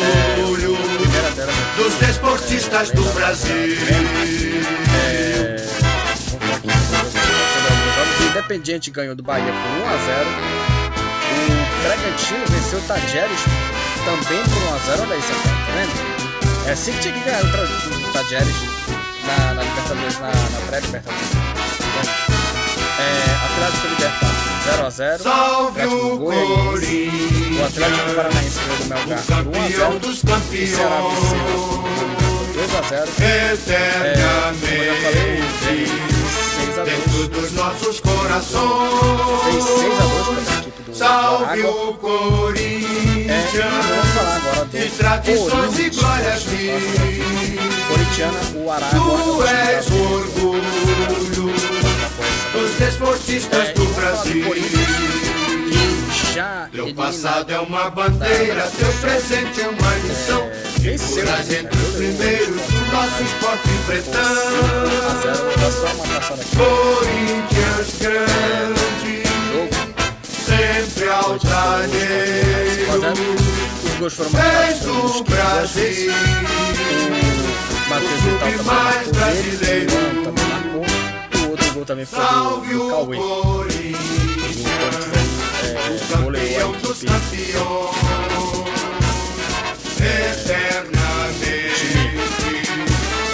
delas 1.36 1.38
aqui, 1.38 1.84
dos 1.84 1.94
desportistas 2.00 2.90
é, 2.90 2.94
do 2.96 3.04
Brasil. 3.14 3.78
É. 5.06 5.56
O 8.20 8.24
Independiente 8.32 8.90
ganhou 8.90 9.14
do 9.14 9.22
Bahia 9.22 9.46
por 9.46 9.54
1 9.54 9.88
a 9.88 9.98
0 9.98 10.30
O 11.30 11.84
Bragantino 11.84 12.44
venceu 12.50 12.80
o 12.80 12.82
Tajeres 12.82 13.40
também 14.04 14.42
por 14.46 14.64
1 14.64 14.74
a 14.74 14.78
0 14.80 15.04
Olha 15.04 15.14
aí, 15.14 15.22
você 15.22 15.34
tá 15.34 15.50
vendo? 15.76 16.68
É 16.68 16.72
assim 16.72 16.92
que 16.94 17.02
tinha 17.02 17.14
que 17.14 17.20
ganhar 17.20 17.44
o 17.44 18.14
Tajeres 18.14 18.73
na, 19.26 19.54
na 19.54 19.64
Libertadores, 19.64 20.20
na, 20.20 20.28
na 20.28 20.68
pré-Libertadores. 20.68 21.30
É, 23.00 23.46
Atlético 23.46 23.88
Libertar 23.88 24.34
0 24.64 24.86
a 24.86 24.90
0 24.90 25.24
Salve 25.24 25.82
Atlético 25.82 26.06
o 26.08 26.18
Goianiense. 26.18 26.54
O 26.54 26.64
Corinthians, 26.72 27.68
Atlético 27.68 28.16
Paranaense 28.16 28.60
ganhou 28.60 28.78
do 28.78 28.86
Melgar 28.86 29.20
o 29.20 29.44
por 29.44 29.58
1 29.58 29.62
a 29.62 29.68
0 29.68 29.74
campeão 29.74 29.98
dos 30.00 30.24
O 30.24 30.76
Ceará 30.76 31.02
venceu 31.02 31.40
campeões. 31.40 32.54
2 32.54 32.76
a 32.76 32.82
0 32.82 33.12
É, 33.20 34.14
como 34.54 34.74
eu 34.74 34.86
já 34.86 35.02
falei, 35.02 35.34
o 35.34 35.60
Grêmio 35.60 35.84
Eternamente. 35.84 36.24
6 36.56 36.80
a 36.80 36.84
2 36.84 36.90
Dentro 36.90 37.28
dos 37.28 37.52
nossos 37.54 38.00
fez 39.44 39.64
6 39.64 40.00
a 40.00 40.04
2 40.04 40.20
corações. 40.22 40.24
contra 40.24 40.54
a 40.54 40.58
equipe 40.60 40.84
do, 40.84 40.96
Salve 40.96 41.44
Aragua. 41.46 41.72
o 41.72 41.94
É, 43.30 44.03
De 44.84 44.90
tradições 44.98 45.80
e 45.80 45.90
glórias 45.92 46.44
o 48.54 48.70
Aragua 48.70 49.00
Tu 49.24 49.44
é 49.44 49.76
és 49.76 49.88
o 49.88 49.94
time 49.94 50.02
orgulho 50.14 50.62
dos 52.52 52.72
desportistas 52.78 53.70
É, 53.70 53.74
do 53.74 53.86
do 53.86 53.86
Brasil. 53.94 54.44
Teu 56.70 56.94
passado 56.96 57.50
é 57.54 57.60
uma 57.60 57.90
bandeira, 57.92 58.70
teu 58.78 58.92
presente 59.00 59.62
é 59.62 59.70
uma 59.70 59.96
lição. 60.04 60.42
É, 60.42 60.98
né? 61.24 61.60
entre 61.60 61.80
os 61.80 61.96
primeiros 61.96 62.62
do 62.68 62.86
nosso 62.92 63.24
esporte 63.24 63.70
por 63.86 63.96
5 63.96 64.18
a 65.08 65.16
0 65.22 65.44
pretão. 65.56 66.44
Corinthians 66.58 67.90
grande, 68.02 69.24
sempre 70.46 71.08
altaneiro. 71.08 72.44
Os 73.94 74.00
gols 74.00 74.14
foram 74.14 74.32
marcados 74.32 74.80
pelos. 74.80 75.22
Brasil, 75.22 76.12
O 77.86 77.90
Matheus 77.90 78.22
Vital 78.22 78.40
também 78.40 78.64
marcou 78.64 79.14
brasileiro. 79.14 79.92
dele, 79.92 80.20
o 80.20 80.24
também 80.24 80.46
marcou. 80.48 80.86
O 81.46 81.50
outro 81.52 81.74
gol 81.74 81.86
também 81.86 82.06
foi 82.06 82.20
do, 82.20 82.26
salve 82.26 82.74
do 82.74 82.88
o 82.88 82.90
Cauê. 82.90 83.18
O 83.18 83.22
Corinthians. 83.22 83.98
Corinthians 84.64 84.94
aí, 85.64 86.18
é, 86.18 86.24
goleou 86.24 86.74
a 86.74 86.76
equipe 91.30 92.14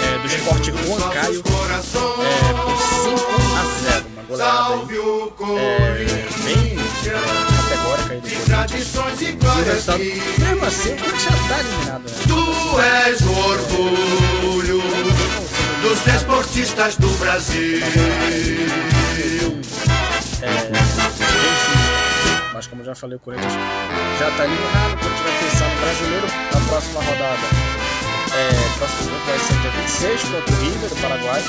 é, 0.04 0.18
do 0.18 0.26
Esporte 0.26 0.70
Juan 0.72 1.10
Caio 1.10 1.40
é, 1.40 1.42
por 1.42 2.76
5 2.80 3.20
a 3.56 3.90
0 3.90 4.04
Uma 4.12 4.22
goleada 4.24 4.52
Salve 4.52 4.92
aí, 4.94 4.98
o 4.98 5.32
é, 5.58 6.04
bem 6.44 6.76
aí 8.10 8.20
do 8.20 8.44
tradições 8.44 9.20
e 9.22 9.32
glórias 9.32 9.84
que 9.84 10.42
mesmo 10.42 10.64
assim, 10.64 10.92
o 10.92 10.96
Corinthians 10.96 11.22
já 11.22 11.30
tá 11.48 11.60
eliminado, 11.60 12.02
né? 12.02 12.10
tu 12.26 12.80
és 12.80 13.20
o 13.20 13.32
orgulho 13.38 14.82
dos 15.82 16.00
desportistas 16.00 16.96
do 16.96 17.08
Brasil. 17.18 17.80
É. 20.42 20.70
Mas 22.52 22.66
como 22.66 22.84
já 22.84 22.94
falei, 22.94 23.16
o 23.16 23.20
Corinthians 23.20 23.52
já 24.18 24.28
está 24.28 24.44
eliminado. 24.44 24.94
O 24.94 24.98
Corinthians 24.98 25.20
vai 25.20 25.38
pensar 25.38 25.68
no 25.68 25.80
brasileiro 25.80 26.26
na 26.52 26.60
próxima 26.68 27.02
rodada. 27.02 27.46
É, 28.32 28.78
próximo 28.78 29.10
jogo 29.10 29.24
vai 29.26 29.38
ser 29.38 29.54
dia 29.60 29.70
26 29.70 30.22
contra 30.22 30.54
o 30.54 30.58
River 30.60 30.88
do 30.88 30.96
Paraguai. 30.96 31.42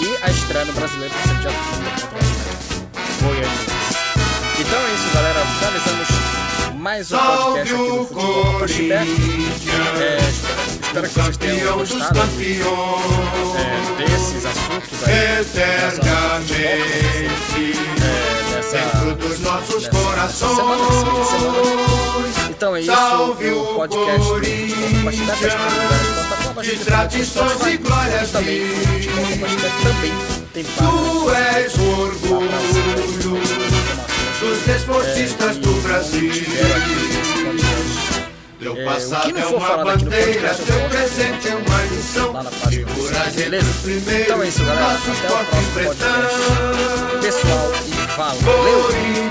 E 0.00 0.24
a 0.24 0.30
estreia 0.30 0.64
no 0.64 0.72
brasileiro 0.72 1.14
vai 1.14 1.22
ser 1.22 1.40
dia 1.40 1.50
30 1.50 2.06
contra 2.06 2.18
o 2.18 3.24
Goianiense. 3.24 3.81
Então 4.58 4.78
é 4.80 4.94
isso, 4.94 5.14
galera. 5.14 5.40
Finalizamos 5.58 6.08
mais 6.76 7.12
um 7.12 7.16
podcast 7.18 7.74
aqui 7.74 7.82
do 7.82 8.06
Futebol 8.06 8.68
Chibé. 8.68 8.94
É, 10.00 10.18
espero 10.82 11.08
que 11.08 11.14
vocês 11.14 11.36
tenham 11.36 11.78
gostado 11.78 12.20
campeões, 12.20 12.66
é, 13.56 14.04
desses 14.06 14.44
assuntos 14.46 15.04
aí. 15.06 15.14
eternamente. 15.40 16.82
É, 18.02 18.12
Dentro 18.72 19.14
dos 19.16 19.40
nossos 19.40 19.82
nessa- 19.84 19.90
corações. 19.98 20.56
semana, 20.56 20.82
essa 20.82 21.24
semana. 21.26 22.48
Então 22.50 22.74
é 22.76 22.80
isso, 22.80 22.92
Salve 22.92 23.50
o 23.50 23.64
podcast 23.74 24.18
do 24.18 24.24
Corinthians, 24.28 25.02
Futebol 25.02 25.34
disponível 25.34 26.62
de 26.62 26.76
tradições 26.84 27.66
e 27.66 27.76
glórias 27.78 28.30
também 28.30 28.62
tem 30.54 30.64
página 30.64 30.90
Tu 30.92 31.30
és 31.30 31.74
orgulho 31.78 32.48
dos 34.42 34.58
desportistas 34.66 35.56
do 35.58 35.72
Brasil. 35.82 36.32
Teu 38.58 38.76
É, 38.76 38.84
passado 38.84 39.36
é 39.38 39.46
uma 39.46 39.76
bandeira, 39.84 40.24
podcast, 40.24 40.60
eu 40.60 40.66
teu 40.66 40.76
posto 40.76 40.88
presente 40.90 41.48
é 41.48 41.54
uma 41.56 41.82
lição. 41.90 42.32
lá 42.32 42.42
na 42.44 42.50
página 42.50 42.84
do 42.86 42.92
Segura 42.92 43.10
a 43.10 43.22
site, 43.24 43.34
gente 43.34 43.44
beleza? 43.50 43.72
primeiro, 43.82 44.22
Então 44.22 44.42
é 44.42 44.48
isso, 44.48 44.64
galera. 44.64 44.92
nosso 44.92 45.10
esporte 45.10 45.56
pretão. 45.74 47.20
Pessoal, 47.20 47.72
e 47.86 48.16
valeu! 48.16 49.22